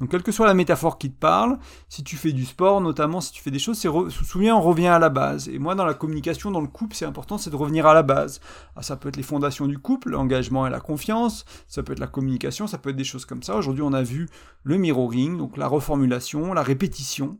[0.00, 1.56] Donc, quelle que soit la métaphore qui te parle,
[1.88, 4.88] si tu fais du sport, notamment si tu fais des choses, c'est souviens, on revient
[4.88, 5.48] à la base.
[5.48, 8.02] Et moi, dans la communication, dans le couple, c'est important, c'est de revenir à la
[8.02, 8.40] base.
[8.74, 11.44] Ah, ça peut être les fondations du couple, l'engagement et la confiance.
[11.68, 13.54] Ça peut être la communication, ça peut être des choses comme ça.
[13.54, 14.28] Aujourd'hui, on a vu
[14.64, 17.38] le mirroring, donc la reformulation, la répétition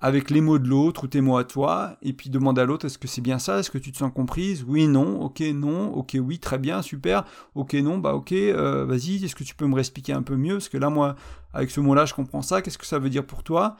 [0.00, 2.86] avec les mots de l'autre ou tes mots à toi, et puis demande à l'autre
[2.86, 5.92] est-ce que c'est bien ça, est-ce que tu te sens comprise, oui, non, ok, non,
[5.92, 7.24] ok, oui, très bien, super,
[7.54, 10.54] ok, non, bah ok, euh, vas-y, est-ce que tu peux me réexpliquer un peu mieux,
[10.54, 11.16] parce que là, moi,
[11.52, 13.76] avec ce mot-là, je comprends ça, qu'est-ce que ça veut dire pour toi?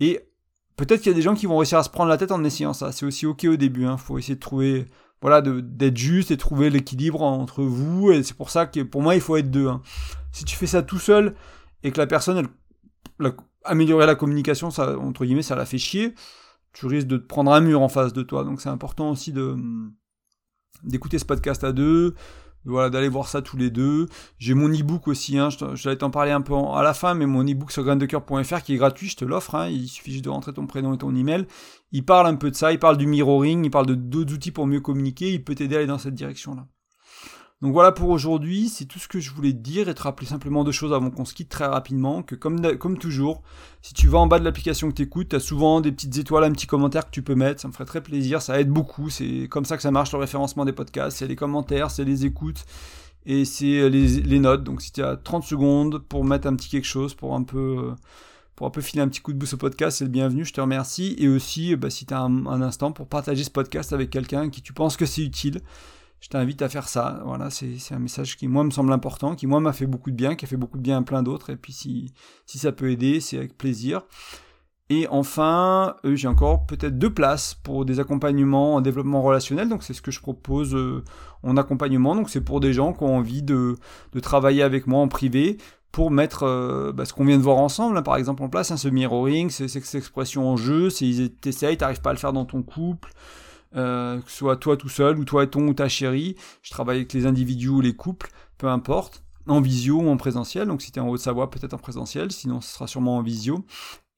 [0.00, 0.20] Et
[0.76, 2.44] peut-être qu'il y a des gens qui vont réussir à se prendre la tête en
[2.44, 4.84] essayant ça, c'est aussi ok au début, hein, faut essayer de trouver,
[5.22, 9.14] voilà, d'être juste et trouver l'équilibre entre vous, et c'est pour ça que pour moi,
[9.14, 9.68] il faut être deux.
[9.68, 9.80] Hein.
[10.32, 11.34] Si tu fais ça tout seul,
[11.82, 12.36] et que la personne,
[13.18, 13.32] elle,
[13.64, 16.14] améliorer la communication, ça, entre guillemets, ça la fait chier.
[16.72, 18.44] Tu risques de te prendre un mur en face de toi.
[18.44, 19.56] Donc c'est important aussi de
[20.84, 22.14] d'écouter ce podcast à deux,
[22.64, 24.06] voilà, d'aller voir ça tous les deux.
[24.38, 27.44] J'ai mon e-book aussi, hein, j'allais t'en parler un peu à la fin, mais mon
[27.44, 30.52] e-book sur graindecoeur.fr qui est gratuit, je te l'offre, hein, il suffit juste de rentrer
[30.52, 31.46] ton prénom et ton email.
[31.92, 34.52] Il parle un peu de ça, il parle du mirroring, il parle de d'autres outils
[34.52, 36.66] pour mieux communiquer, il peut t'aider à aller dans cette direction-là.
[37.62, 40.26] Donc voilà pour aujourd'hui, c'est tout ce que je voulais te dire et te rappeler
[40.26, 43.40] simplement deux choses avant qu'on se quitte très rapidement, que comme, toujours,
[43.82, 46.18] si tu vas en bas de l'application que tu écoutes, tu as souvent des petites
[46.18, 48.68] étoiles, un petit commentaire que tu peux mettre, ça me ferait très plaisir, ça aide
[48.68, 52.04] beaucoup, c'est comme ça que ça marche le référencement des podcasts, c'est les commentaires, c'est
[52.04, 52.64] les écoutes
[53.26, 54.64] et c'est les, notes.
[54.64, 57.92] Donc si tu as 30 secondes pour mettre un petit quelque chose, pour un peu
[58.56, 60.60] pour un filer un petit coup de boost au podcast, c'est le bienvenu, je te
[60.60, 61.14] remercie.
[61.18, 64.62] Et aussi, bah, si tu as un, instant pour partager ce podcast avec quelqu'un qui
[64.62, 65.60] tu penses que c'est utile,
[66.22, 67.20] je t'invite à faire ça.
[67.26, 70.16] Voilà, c'est un message qui, moi, me semble important, qui, moi, m'a fait beaucoup de
[70.16, 71.50] bien, qui a fait beaucoup de bien à plein d'autres.
[71.50, 72.14] Et puis, si,
[72.46, 74.02] si ça peut aider, c'est avec plaisir.
[74.88, 79.68] Et enfin, euh, j'ai encore peut-être deux places pour des accompagnements en développement relationnel.
[79.68, 81.02] Donc, c'est ce que je propose euh,
[81.42, 82.14] en accompagnement.
[82.14, 83.74] Donc, c'est pour des gens qui ont envie de,
[84.22, 85.58] travailler avec moi en privé
[85.90, 88.70] pour mettre euh, bah, ce qu'on vient de voir ensemble, hein, par exemple, en place,
[88.70, 92.32] hein, ce mirroring, c'est cette expression en jeu, c'est t'essayes, t'arrives pas à le faire
[92.32, 93.10] dans ton couple,
[93.76, 96.36] euh, que ce soit toi tout seul ou toi et ton ou ta chérie.
[96.62, 100.68] Je travaille avec les individus ou les couples, peu importe, en visio ou en présentiel.
[100.68, 103.64] Donc si tu es en Haute-Savoie, peut-être en présentiel, sinon ce sera sûrement en visio.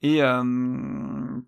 [0.02, 1.40] Et, euh,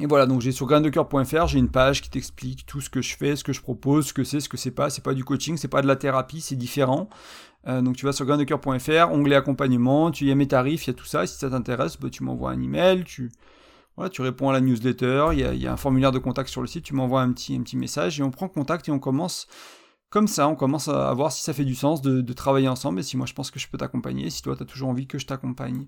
[0.00, 3.16] et voilà, donc j'ai sur graindecoeur.fr, j'ai une page qui t'explique tout ce que je
[3.16, 4.90] fais, ce que je propose, ce que c'est, ce que c'est pas.
[4.90, 7.08] C'est pas du coaching, c'est pas de la thérapie, c'est différent.
[7.66, 10.90] Euh, donc tu vas sur graindecoeur.fr, onglet accompagnement, tu y as mes tarifs, il y
[10.90, 11.26] a tout ça.
[11.26, 13.30] si ça t'intéresse, bah, tu m'envoies un email, tu
[13.96, 16.66] voilà, tu réponds à la newsletter, il y, a, un formulaire de contact sur le
[16.66, 19.46] site, tu m'envoies un petit, message et on prend contact et on commence
[20.10, 23.02] comme ça, on commence à voir si ça fait du sens de, travailler ensemble et
[23.02, 25.18] si moi je pense que je peux t'accompagner, si toi tu as toujours envie que
[25.18, 25.86] je t'accompagne.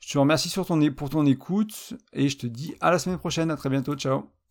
[0.00, 0.52] Je te remercie
[0.96, 4.43] pour ton écoute et je te dis à la semaine prochaine, à très bientôt, ciao